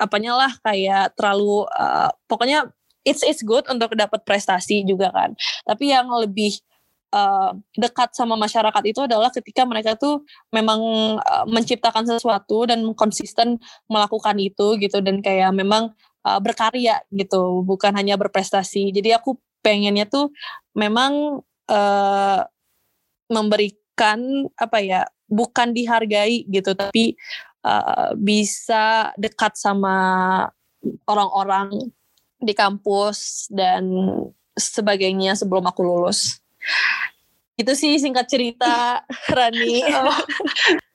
apanya 0.00 0.32
lah 0.32 0.52
kayak 0.64 1.12
terlalu 1.12 1.68
uh, 1.76 2.08
pokoknya 2.24 2.72
it's 3.04 3.20
it's 3.20 3.44
good 3.44 3.64
untuk 3.68 3.92
dapat 3.96 4.24
prestasi 4.24 4.84
juga 4.84 5.12
kan. 5.12 5.36
Tapi 5.68 5.92
yang 5.92 6.08
lebih 6.08 6.56
uh, 7.14 7.52
dekat 7.76 8.14
sama 8.14 8.34
masyarakat 8.34 8.82
itu 8.86 9.00
adalah 9.04 9.30
ketika 9.30 9.66
mereka 9.66 9.94
tuh 9.94 10.22
memang 10.54 10.80
uh, 11.18 11.44
menciptakan 11.46 12.06
sesuatu 12.06 12.66
dan 12.66 12.82
konsisten 12.94 13.58
melakukan 13.90 14.38
itu 14.38 14.78
gitu 14.78 15.02
dan 15.02 15.20
kayak 15.22 15.50
memang 15.54 15.94
uh, 16.26 16.40
berkarya 16.42 17.02
gitu 17.10 17.62
bukan 17.66 17.94
hanya 17.94 18.18
berprestasi 18.18 18.90
jadi 18.94 19.20
aku 19.20 19.38
pengennya 19.60 20.08
tuh 20.08 20.32
memang 20.72 21.44
uh, 21.68 22.40
memberikan 23.30 24.48
apa 24.58 24.78
ya 24.80 25.00
bukan 25.30 25.70
dihargai 25.70 26.48
gitu 26.50 26.74
tapi 26.74 27.14
uh, 27.62 28.16
bisa 28.18 29.14
dekat 29.14 29.54
sama 29.54 29.96
orang-orang 31.06 31.92
di 32.40 32.56
kampus 32.56 33.46
dan 33.52 33.84
sebagainya 34.56 35.36
sebelum 35.36 35.68
aku 35.68 35.84
lulus. 35.84 36.40
Itu 37.60 37.76
sih 37.76 38.00
singkat 38.00 38.26
cerita 38.28 39.04
Rani. 39.28 39.84
Oh. 40.00 40.16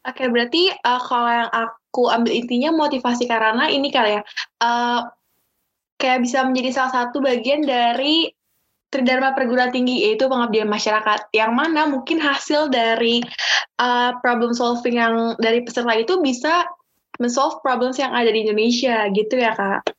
Oke, 0.05 0.21
okay, 0.21 0.27
berarti 0.29 0.69
uh, 0.69 1.01
kalau 1.01 1.29
yang 1.29 1.49
aku 1.49 2.13
ambil 2.13 2.29
intinya 2.29 2.69
motivasi 2.69 3.25
karena 3.25 3.65
ini 3.73 3.89
kali 3.89 4.17
ya, 4.17 4.21
uh, 4.61 5.09
kayak 5.97 6.21
bisa 6.21 6.45
menjadi 6.45 6.77
salah 6.77 6.93
satu 6.93 7.25
bagian 7.25 7.65
dari 7.65 8.29
Tridharma 8.93 9.33
Perguruan 9.33 9.73
Tinggi 9.73 10.05
yaitu 10.05 10.29
pengabdian 10.29 10.69
masyarakat 10.69 11.33
yang 11.33 11.57
mana 11.57 11.89
mungkin 11.89 12.21
hasil 12.21 12.69
dari 12.69 13.25
uh, 13.81 14.13
problem 14.21 14.53
solving 14.53 15.01
yang 15.01 15.33
dari 15.41 15.65
peserta 15.65 15.97
itu 15.97 16.21
bisa 16.21 16.69
mensolve 17.17 17.59
problems 17.65 17.97
yang 17.97 18.13
ada 18.13 18.29
di 18.29 18.45
Indonesia 18.45 19.09
gitu 19.09 19.35
ya 19.41 19.57
kak. 19.57 19.89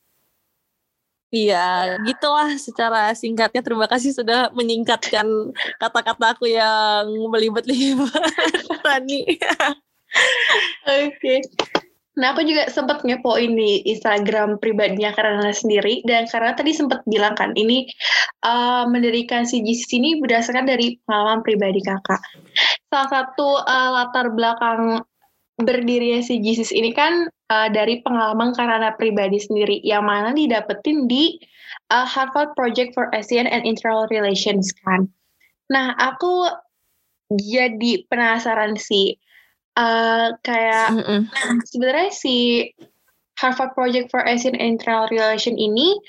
Iya, 1.37 2.01
gitulah 2.09 2.57
secara 2.57 3.13
singkatnya. 3.13 3.61
Terima 3.61 3.85
kasih 3.85 4.17
sudah 4.17 4.49
menyingkatkan 4.57 5.53
kata-kata 5.77 6.33
aku 6.33 6.49
yang 6.49 7.05
melibet-libet, 7.29 8.09
Rani. 8.87 9.21
Oke. 9.29 11.13
Okay. 11.13 11.39
Nah, 12.17 12.33
aku 12.33 12.49
juga 12.49 12.73
sempat 12.73 13.05
ngepo 13.05 13.37
ini 13.37 13.85
Instagram 13.85 14.57
pribadinya 14.57 15.13
karena 15.13 15.53
sendiri 15.53 16.01
dan 16.09 16.25
karena 16.25 16.57
tadi 16.57 16.73
sempat 16.73 17.05
bilang 17.05 17.37
kan 17.37 17.53
ini 17.53 17.85
uh, 18.41 18.89
mendirikan 18.89 19.45
si 19.45 19.61
GCC 19.61 20.01
ini 20.01 20.11
berdasarkan 20.25 20.65
dari 20.65 20.97
pengalaman 21.05 21.45
pribadi 21.45 21.85
kakak. 21.85 22.25
Salah 22.89 23.11
satu 23.13 23.61
uh, 23.61 23.91
latar 23.93 24.33
belakang 24.33 25.05
berdirinya 25.61 26.25
si 26.25 26.41
GCC 26.41 26.73
ini 26.81 26.97
kan 26.97 27.29
uh, 27.51 27.69
dari 27.71 28.03
pengalaman 28.03 28.55
karena 28.55 28.95
pribadi 28.95 29.39
sendiri 29.41 29.83
yang 29.83 30.07
mana 30.07 30.35
didapetin 30.35 31.07
di 31.11 31.37
uh, 31.91 32.07
Harvard 32.07 32.55
Project 32.55 32.95
for 32.95 33.11
ASEAN 33.15 33.47
and 33.47 33.67
International 33.67 34.09
Relations 34.11 34.71
kan. 34.85 35.11
Nah, 35.67 35.95
aku 35.99 36.47
jadi 37.31 38.07
penasaran 38.07 38.79
sih 38.79 39.19
Uh, 39.77 40.33
kayak 40.41 40.89
Mm 40.89 41.05
-mm. 41.05 41.21
sebenarnya 41.69 42.09
si 42.09 42.65
Harvard 43.37 43.77
Project 43.77 44.09
for 44.09 44.25
Asian 44.25 44.57
International 44.57 45.05
Relation 45.13 45.53
ini 45.61 46.01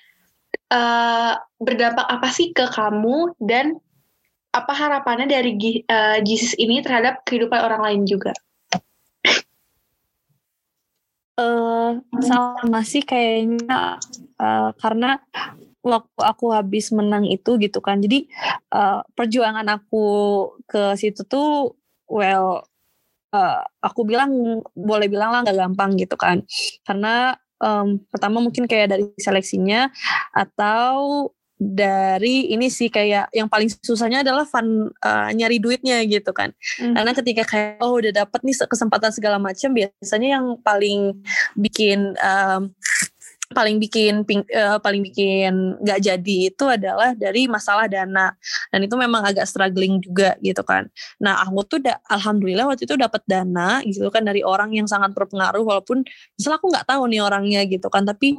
uh, 0.72 1.36
berdampak 1.60 2.08
apa 2.08 2.32
sih 2.32 2.56
ke 2.56 2.64
kamu 2.64 3.36
dan 3.44 3.76
apa 4.56 4.72
harapannya 4.72 5.28
dari 5.28 5.84
uh, 5.92 6.24
Jesus 6.24 6.56
ini 6.56 6.80
terhadap 6.80 7.28
kehidupan 7.28 7.60
orang 7.60 7.84
lain 7.84 8.02
juga? 8.08 8.32
Uh, 11.38 12.02
sama 12.26 12.82
sih 12.82 13.06
kayaknya 13.06 14.02
uh, 14.42 14.74
karena 14.82 15.22
waktu 15.86 16.22
aku 16.26 16.50
habis 16.50 16.90
menang 16.90 17.30
itu 17.30 17.62
gitu 17.62 17.78
kan. 17.78 18.02
Jadi 18.02 18.26
uh, 18.74 19.06
perjuangan 19.14 19.70
aku 19.70 20.06
ke 20.66 20.98
situ 20.98 21.22
tuh 21.30 21.78
well 22.10 22.66
uh, 23.38 23.62
aku 23.86 24.02
bilang 24.02 24.66
boleh 24.74 25.08
bilang 25.08 25.30
lah 25.30 25.46
nggak 25.46 25.62
gampang 25.62 25.94
gitu 26.02 26.18
kan. 26.18 26.42
Karena 26.82 27.38
um, 27.62 28.02
pertama 28.10 28.42
mungkin 28.42 28.66
kayak 28.66 28.98
dari 28.98 29.06
seleksinya 29.22 29.94
atau 30.34 31.30
dari 31.58 32.54
ini 32.54 32.70
sih 32.70 32.94
kayak 32.94 33.34
yang 33.34 33.50
paling 33.50 33.66
susahnya 33.82 34.22
adalah 34.22 34.46
fun 34.46 34.94
uh, 35.02 35.30
nyari 35.34 35.58
duitnya 35.58 36.06
gitu 36.06 36.30
kan 36.30 36.54
mm. 36.78 36.94
karena 36.94 37.12
ketika 37.18 37.44
kayak 37.50 37.82
oh 37.82 37.98
udah 37.98 38.14
dapet 38.14 38.46
nih 38.46 38.54
kesempatan 38.70 39.10
segala 39.10 39.42
macam 39.42 39.74
biasanya 39.74 40.38
yang 40.38 40.46
paling 40.62 41.18
bikin 41.58 42.14
um, 42.22 42.70
paling 43.52 43.80
bikin 43.80 44.28
ping, 44.28 44.44
uh, 44.52 44.80
paling 44.84 45.00
bikin 45.00 45.80
nggak 45.80 46.00
jadi 46.04 46.38
itu 46.52 46.66
adalah 46.68 47.16
dari 47.16 47.48
masalah 47.48 47.88
dana. 47.88 48.36
Dan 48.72 48.84
itu 48.84 48.96
memang 49.00 49.24
agak 49.24 49.48
struggling 49.48 50.04
juga 50.04 50.36
gitu 50.44 50.62
kan. 50.68 50.92
Nah 51.24 51.40
aku 51.44 51.64
tuh 51.64 51.80
da, 51.80 52.00
alhamdulillah 52.12 52.68
waktu 52.68 52.84
itu 52.84 53.00
dapat 53.00 53.24
dana 53.24 53.80
gitu 53.88 54.08
kan 54.12 54.28
dari 54.28 54.44
orang 54.44 54.76
yang 54.76 54.86
sangat 54.86 55.16
berpengaruh 55.16 55.64
walaupun 55.64 56.04
misalnya 56.36 56.58
aku 56.60 56.68
nggak 56.72 56.88
tahu 56.88 57.04
nih 57.08 57.22
orangnya 57.24 57.62
gitu 57.66 57.88
kan. 57.88 58.04
Tapi 58.04 58.36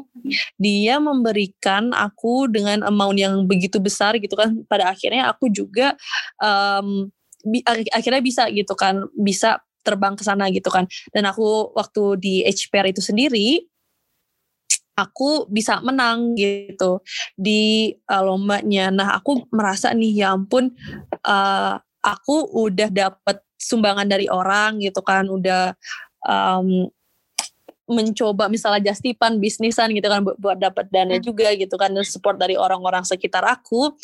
dia 0.60 1.00
memberikan 1.00 1.90
aku 1.96 2.50
dengan 2.52 2.84
amount 2.84 3.16
yang 3.16 3.34
begitu 3.48 3.80
besar 3.80 4.16
gitu 4.20 4.36
kan. 4.36 4.60
Pada 4.68 4.92
akhirnya 4.92 5.32
aku 5.32 5.48
juga 5.48 5.96
um, 6.42 7.08
bi 7.46 7.62
akhirnya 7.94 8.20
bisa 8.20 8.50
gitu 8.50 8.74
kan 8.74 9.06
bisa 9.14 9.62
terbang 9.86 10.12
ke 10.18 10.22
sana 10.26 10.52
gitu 10.52 10.68
kan. 10.68 10.84
Dan 11.16 11.24
aku 11.24 11.72
waktu 11.72 12.20
di 12.20 12.34
HPR 12.44 12.92
itu 12.92 13.00
sendiri 13.00 13.64
aku 14.98 15.46
bisa 15.46 15.78
menang 15.78 16.34
gitu 16.34 16.98
di 17.38 17.94
uh, 18.10 18.22
lombanya. 18.26 18.90
Nah, 18.90 19.08
aku 19.14 19.46
merasa 19.54 19.94
nih 19.94 20.26
ya 20.26 20.34
ampun 20.34 20.74
uh, 21.22 21.78
aku 22.02 22.36
udah 22.66 22.90
dapat 22.90 23.38
sumbangan 23.54 24.10
dari 24.10 24.26
orang 24.26 24.82
gitu 24.82 24.98
kan, 25.06 25.30
udah 25.30 25.78
um, 26.26 26.90
mencoba 27.88 28.52
misalnya 28.52 28.92
justipan 28.92 29.40
bisnisan 29.40 29.88
gitu 29.96 30.04
kan 30.12 30.20
buat 30.20 30.60
dapat 30.60 30.92
dana 30.92 31.16
hmm. 31.16 31.24
juga 31.24 31.56
gitu 31.56 31.72
kan 31.80 31.88
dan 31.88 32.04
support 32.04 32.36
dari 32.36 32.52
orang-orang 32.52 33.00
sekitar 33.00 33.40
aku 33.48 33.96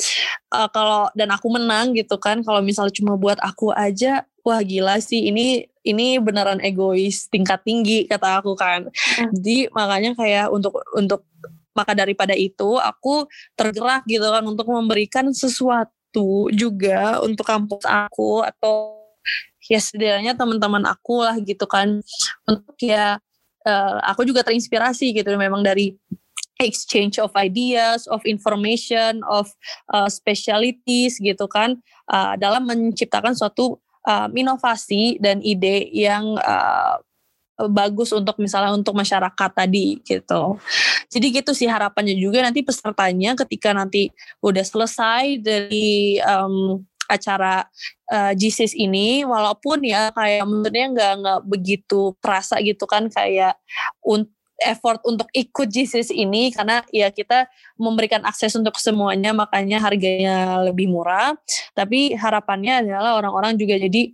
uh, 0.56 0.68
kalau 0.72 1.12
dan 1.12 1.28
aku 1.28 1.52
menang 1.52 1.92
gitu 1.92 2.16
kan 2.16 2.40
kalau 2.40 2.64
misalnya 2.64 2.96
cuma 2.96 3.20
buat 3.20 3.36
aku 3.44 3.76
aja 3.76 4.24
wah 4.44 4.60
gila 4.60 5.00
sih 5.00 5.32
ini 5.32 5.64
ini 5.82 6.20
beneran 6.20 6.60
egois 6.60 7.26
tingkat 7.32 7.64
tinggi 7.64 8.04
kata 8.04 8.44
aku 8.44 8.52
kan 8.54 8.92
hmm. 8.92 9.32
jadi 9.40 9.58
makanya 9.72 10.10
kayak 10.14 10.46
untuk 10.52 10.78
untuk 10.92 11.24
maka 11.74 11.96
daripada 11.96 12.36
itu 12.36 12.78
aku 12.78 13.26
tergerak 13.58 14.06
gitu 14.06 14.24
kan 14.30 14.44
untuk 14.46 14.70
memberikan 14.70 15.34
sesuatu 15.34 16.46
juga 16.54 17.18
untuk 17.24 17.42
kampus 17.42 17.82
aku 17.82 18.46
atau 18.46 19.02
ya 19.66 19.80
setidaknya 19.80 20.36
teman-teman 20.38 20.84
aku 20.86 21.24
lah 21.24 21.34
gitu 21.40 21.66
kan 21.66 21.98
untuk 22.46 22.76
ya 22.78 23.18
uh, 23.66 23.96
aku 24.06 24.22
juga 24.28 24.44
terinspirasi 24.46 25.10
gitu 25.16 25.34
memang 25.34 25.64
dari 25.64 25.96
exchange 26.62 27.18
of 27.18 27.34
ideas, 27.34 28.06
of 28.06 28.22
information, 28.22 29.26
of 29.26 29.50
uh, 29.90 30.06
specialities 30.06 31.18
gitu 31.18 31.50
kan 31.50 31.82
uh, 32.14 32.38
dalam 32.38 32.68
menciptakan 32.70 33.34
suatu 33.34 33.82
uh, 34.06 34.28
inovasi 34.32 35.18
dan 35.18 35.40
ide 35.44 35.88
yang 35.92 36.36
uh, 36.40 37.00
bagus 37.70 38.10
untuk 38.10 38.34
misalnya 38.42 38.74
untuk 38.74 38.94
masyarakat 38.98 39.50
tadi 39.54 40.02
gitu. 40.02 40.58
Jadi 41.06 41.26
gitu 41.30 41.54
sih 41.54 41.70
harapannya 41.70 42.18
juga 42.18 42.42
nanti 42.42 42.66
pesertanya 42.66 43.38
ketika 43.46 43.70
nanti 43.70 44.10
udah 44.42 44.64
selesai 44.66 45.38
dari 45.38 46.18
um, 46.18 46.82
acara 47.06 47.68
uh, 48.10 48.32
GSIS 48.32 48.74
ini 48.74 49.22
walaupun 49.28 49.84
ya 49.84 50.10
kayak 50.10 50.44
menurutnya 50.48 50.86
nggak 50.90 51.12
nggak 51.20 51.40
begitu 51.46 52.16
terasa 52.18 52.58
gitu 52.64 52.88
kan 52.88 53.06
kayak 53.12 53.60
untuk 54.00 54.32
effort 54.64 55.00
untuk 55.04 55.28
ikut 55.36 55.68
GSIS 55.68 56.10
ini 56.10 56.50
karena 56.50 56.80
ya 56.90 57.12
kita 57.12 57.46
memberikan 57.76 58.24
akses 58.24 58.56
untuk 58.56 58.80
semuanya 58.80 59.36
makanya 59.36 59.78
harganya 59.78 60.64
lebih 60.64 60.88
murah 60.88 61.36
tapi 61.76 62.16
harapannya 62.16 62.88
adalah 62.88 63.20
orang-orang 63.20 63.54
juga 63.60 63.76
jadi 63.76 64.10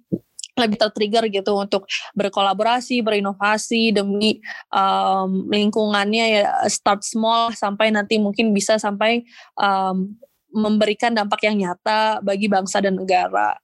lebih 0.61 0.77
tertrigger 0.77 1.25
gitu 1.33 1.57
untuk 1.57 1.89
berkolaborasi, 2.13 3.01
berinovasi 3.01 3.97
demi 3.97 4.43
um, 4.69 5.49
lingkungannya 5.49 6.25
ya 6.37 6.45
start 6.69 7.01
small 7.01 7.55
sampai 7.57 7.89
nanti 7.89 8.21
mungkin 8.21 8.53
bisa 8.53 8.77
sampai 8.77 9.25
um, 9.57 10.13
memberikan 10.51 11.15
dampak 11.15 11.47
yang 11.47 11.57
nyata 11.57 12.21
bagi 12.21 12.51
bangsa 12.51 12.83
dan 12.83 12.99
negara. 12.99 13.57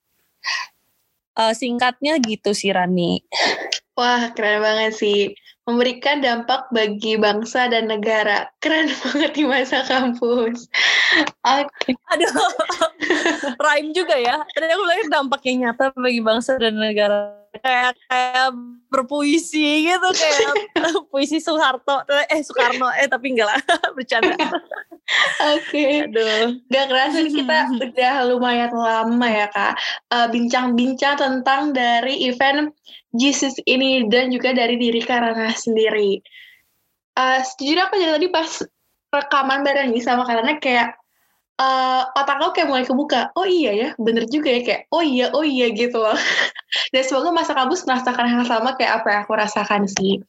Uh, 1.37 1.53
singkatnya 1.53 2.16
gitu 2.22 2.57
sih 2.57 2.72
Rani. 2.72 3.20
Wah 3.99 4.33
keren 4.33 4.64
banget 4.64 4.92
sih 4.96 5.37
memberikan 5.66 6.22
dampak 6.22 6.70
bagi 6.70 7.18
bangsa 7.18 7.66
dan 7.66 7.90
negara. 7.90 8.46
Keren 8.62 8.87
banget 9.02 9.35
di 9.35 9.44
masa 9.44 9.83
kampus. 9.83 10.70
Oke. 11.42 11.90
Aduh, 12.14 12.31
rhyme 13.66 13.90
juga 13.90 14.14
ya. 14.14 14.40
Tadi 14.55 14.70
aku 14.70 14.83
bilang 14.87 15.11
dampaknya 15.11 15.52
nyata 15.68 15.90
bagi 15.98 16.22
bangsa 16.22 16.57
dan 16.57 16.79
negara. 16.79 17.45
Kayak 17.60 17.92
kayak 18.08 18.48
berpuisi 18.90 19.86
gitu 19.86 20.08
kayak 20.12 20.52
puisi 21.10 21.38
Soeharto 21.42 22.04
eh 22.08 22.40
Soekarno 22.42 22.90
eh 22.96 23.06
tapi 23.06 23.34
enggak 23.34 23.48
lah 23.52 23.60
bercanda. 23.96 24.34
Oke. 24.36 25.62
Okay. 25.70 25.92
Aduh. 26.08 26.58
Gak 26.66 26.86
kerasa 26.90 27.18
kita 27.26 27.58
udah 27.92 28.14
lumayan 28.26 28.72
lama 28.74 29.28
ya 29.30 29.46
kak 29.50 29.74
eh, 30.10 30.28
bincang-bincang 30.34 31.14
uh, 31.14 31.20
tentang 31.20 31.70
dari 31.70 32.26
event 32.26 32.74
Jesus 33.16 33.56
ini 33.64 34.04
dan 34.10 34.34
juga 34.34 34.52
dari 34.52 34.76
diri 34.76 35.00
Karana 35.00 35.54
sendiri. 35.54 36.20
Uh, 37.16 37.40
sejujurnya 37.40 37.88
aku 37.88 37.96
jadi 37.96 38.12
tadi 38.20 38.28
pas 38.28 38.50
rekaman 39.08 39.64
bareng 39.64 39.94
nih 39.94 40.04
sama 40.04 40.28
Karana 40.28 40.60
kayak 40.60 40.98
uh, 41.60 42.02
otak 42.16 42.36
aku 42.40 42.52
kayak 42.56 42.68
mulai 42.68 42.84
kebuka. 42.84 43.32
Oh 43.36 43.48
iya 43.48 43.72
ya, 43.72 43.88
bener 43.96 44.28
juga 44.28 44.52
ya 44.52 44.60
kayak 44.62 44.82
oh 44.92 45.02
iya 45.04 45.32
oh 45.32 45.44
iya 45.44 45.72
gitu 45.72 46.00
loh. 46.00 46.16
dan 46.92 47.02
semoga 47.04 47.32
masa 47.32 47.52
kampus 47.56 47.84
merasakan 47.88 48.26
hal 48.28 48.44
sama 48.44 48.76
kayak 48.76 49.02
apa 49.02 49.06
yang 49.12 49.20
aku 49.24 49.32
rasakan 49.36 49.82
sih. 49.88 50.20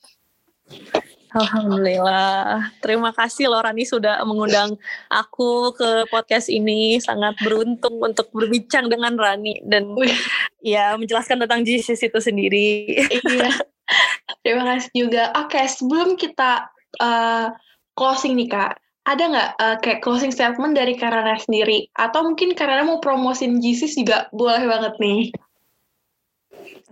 Alhamdulillah. 1.38 2.72
Terima 2.80 3.12
kasih 3.12 3.52
loh 3.52 3.60
Rani 3.60 3.84
sudah 3.84 4.24
mengundang 4.24 4.80
aku 5.12 5.76
ke 5.76 6.08
podcast 6.08 6.48
ini. 6.48 6.98
Sangat 7.04 7.36
beruntung 7.44 8.00
untuk 8.00 8.32
berbincang 8.32 8.88
dengan 8.88 9.14
Rani 9.20 9.62
dan 9.68 9.92
Wih. 9.94 10.16
ya 10.64 10.96
menjelaskan 10.96 11.44
tentang 11.44 11.68
Jesus 11.68 12.00
itu 12.00 12.20
sendiri. 12.24 12.96
iya. 13.12 13.52
Terima 14.44 14.64
kasih 14.68 14.92
juga. 14.96 15.32
Oke, 15.36 15.60
sebelum 15.68 16.16
kita 16.16 16.72
uh, 17.00 17.48
closing 17.96 18.36
nih 18.36 18.48
Kak, 18.52 18.80
ada 19.08 19.24
nggak 19.24 19.50
uh, 19.56 19.76
kayak 19.80 20.04
closing 20.04 20.36
statement 20.36 20.76
dari 20.76 21.00
Karana 21.00 21.40
sendiri? 21.40 21.88
Atau 21.96 22.28
mungkin 22.28 22.52
Karana 22.54 22.84
mau 22.84 23.00
promosin 23.00 23.64
Jesus 23.64 23.96
juga 23.96 24.28
boleh 24.36 24.68
banget 24.68 24.94
nih. 25.00 25.22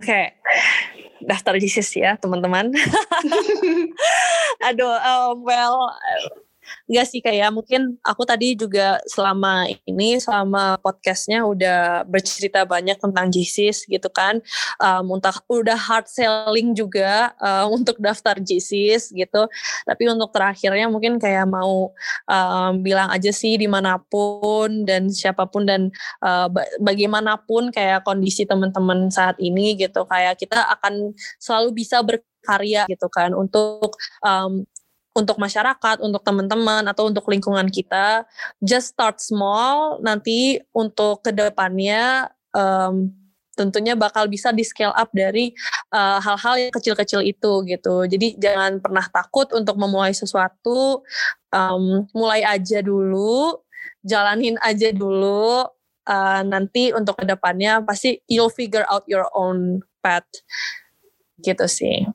Okay 0.00 0.26
daftar 1.26 1.58
JISIS 1.58 1.90
ya 1.96 2.14
teman-teman. 2.20 2.70
Aduh, 4.70 4.96
um, 5.02 5.42
well 5.42 5.90
Enggak 6.86 7.06
sih 7.10 7.20
kayak 7.22 7.50
mungkin 7.50 7.98
aku 8.02 8.22
tadi 8.22 8.54
juga 8.54 9.02
selama 9.10 9.66
ini 9.86 10.18
selama 10.22 10.78
podcastnya 10.82 11.42
udah 11.42 12.06
bercerita 12.06 12.62
banyak 12.62 12.98
tentang 12.98 13.30
JISIS 13.30 13.86
gitu 13.90 14.06
kan. 14.10 14.38
Um, 14.78 15.18
untuk 15.18 15.34
udah 15.50 15.78
hard 15.78 16.06
selling 16.06 16.74
juga 16.74 17.34
um, 17.42 17.82
untuk 17.82 17.98
daftar 17.98 18.38
JISIS 18.38 19.10
gitu. 19.10 19.50
Tapi 19.86 20.02
untuk 20.10 20.30
terakhirnya 20.30 20.86
mungkin 20.86 21.18
kayak 21.18 21.46
mau 21.50 21.90
um, 22.30 22.72
bilang 22.82 23.10
aja 23.10 23.30
sih 23.34 23.58
di 23.58 23.66
mana 23.66 23.98
pun 23.98 24.86
dan 24.86 25.10
siapa 25.10 25.46
pun 25.50 25.66
dan 25.66 25.90
uh, 26.22 26.46
bagaimanapun 26.78 27.74
kayak 27.74 28.06
kondisi 28.06 28.46
teman-teman 28.46 29.10
saat 29.10 29.34
ini 29.42 29.74
gitu. 29.74 30.06
Kayak 30.06 30.38
kita 30.38 30.62
akan 30.78 31.14
selalu 31.42 31.82
bisa 31.82 32.02
berkarya 32.02 32.86
gitu 32.86 33.10
kan. 33.10 33.34
Untuk 33.34 33.98
um, 34.22 34.66
untuk 35.16 35.40
masyarakat, 35.40 36.04
untuk 36.04 36.20
teman-teman 36.20 36.84
atau 36.84 37.08
untuk 37.08 37.24
lingkungan 37.32 37.72
kita, 37.72 38.28
just 38.60 38.92
start 38.92 39.16
small. 39.16 39.96
Nanti 40.04 40.60
untuk 40.76 41.24
ke 41.24 41.32
depannya 41.32 42.28
um, 42.52 43.08
tentunya 43.56 43.96
bakal 43.96 44.28
bisa 44.28 44.52
di 44.52 44.60
scale 44.60 44.92
up 44.92 45.08
dari 45.16 45.56
uh, 45.96 46.20
hal-hal 46.20 46.54
uh, 46.54 46.60
yang 46.68 46.72
kecil-kecil 46.76 47.24
itu 47.24 47.64
gitu. 47.64 48.04
Jadi 48.04 48.36
jangan 48.36 48.78
pernah 48.84 49.08
takut 49.08 49.48
untuk 49.56 49.80
memulai 49.80 50.12
sesuatu, 50.12 51.00
um, 51.48 52.04
mulai 52.12 52.44
aja 52.44 52.84
dulu, 52.84 53.56
jalanin 54.04 54.60
aja 54.60 54.92
dulu. 54.92 55.64
Uh, 56.06 56.46
nanti 56.46 56.94
untuk 56.94 57.18
ke 57.18 57.26
depannya 57.26 57.82
pasti 57.82 58.22
you'll 58.30 58.52
figure 58.52 58.86
out 58.86 59.02
your 59.10 59.26
own 59.34 59.82
path 59.98 60.22
gitu 61.44 61.66
sih. 61.68 62.06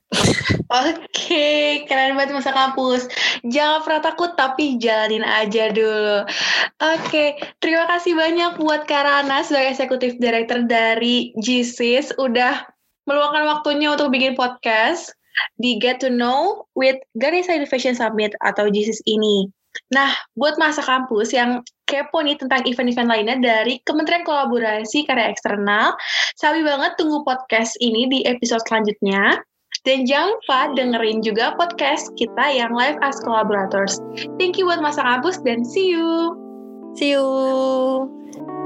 Oke, 0.71 0.97
okay, 1.11 1.65
keren 1.85 2.17
banget 2.17 2.33
masa 2.33 2.55
kampus. 2.55 3.05
Jangan 3.45 3.83
pernah 3.85 4.01
takut 4.01 4.31
tapi 4.33 4.79
jalanin 4.81 5.21
aja 5.21 5.69
dulu. 5.69 6.25
Oke, 6.25 7.01
okay, 7.05 7.29
terima 7.61 7.85
kasih 7.91 8.17
banyak 8.17 8.57
buat 8.57 8.87
Karana 8.89 9.45
sebagai 9.45 9.77
eksekutif 9.77 10.17
director 10.17 10.65
dari 10.65 11.35
GSIS 11.37 12.15
udah 12.17 12.65
meluangkan 13.05 13.45
waktunya 13.49 13.93
untuk 13.93 14.09
bikin 14.09 14.33
podcast 14.33 15.13
di 15.59 15.77
Get 15.77 16.01
to 16.01 16.09
Know 16.09 16.65
with 16.73 16.97
Ganesha 17.17 17.55
Innovation 17.55 17.93
Summit 17.93 18.33
atau 18.41 18.67
GSIS 18.71 19.03
ini. 19.05 19.51
Nah, 19.91 20.11
buat 20.35 20.55
masa 20.55 20.83
kampus 20.83 21.35
yang 21.35 21.63
kepo 21.87 22.23
nih 22.23 22.39
tentang 22.39 22.63
event-event 22.63 23.09
lainnya 23.11 23.37
dari 23.39 23.83
Kementerian 23.83 24.23
Kolaborasi 24.23 25.03
Karya 25.03 25.31
Eksternal, 25.31 25.95
sabi 26.39 26.63
banget 26.63 26.95
tunggu 26.95 27.23
podcast 27.27 27.75
ini 27.83 28.07
di 28.07 28.23
episode 28.23 28.63
selanjutnya. 28.67 29.43
Dan 29.81 30.05
jangan 30.05 30.37
lupa 30.37 30.59
dengerin 30.77 31.25
juga 31.25 31.57
podcast 31.57 32.13
kita 32.13 32.53
yang 32.53 32.69
live 32.77 33.01
as 33.01 33.17
collaborators. 33.25 33.97
Thank 34.37 34.61
you 34.61 34.69
buat 34.69 34.77
masa 34.77 35.01
kampus 35.01 35.41
dan 35.41 35.65
see 35.65 35.89
you. 35.89 36.37
See 36.93 37.17
you. 37.17 38.60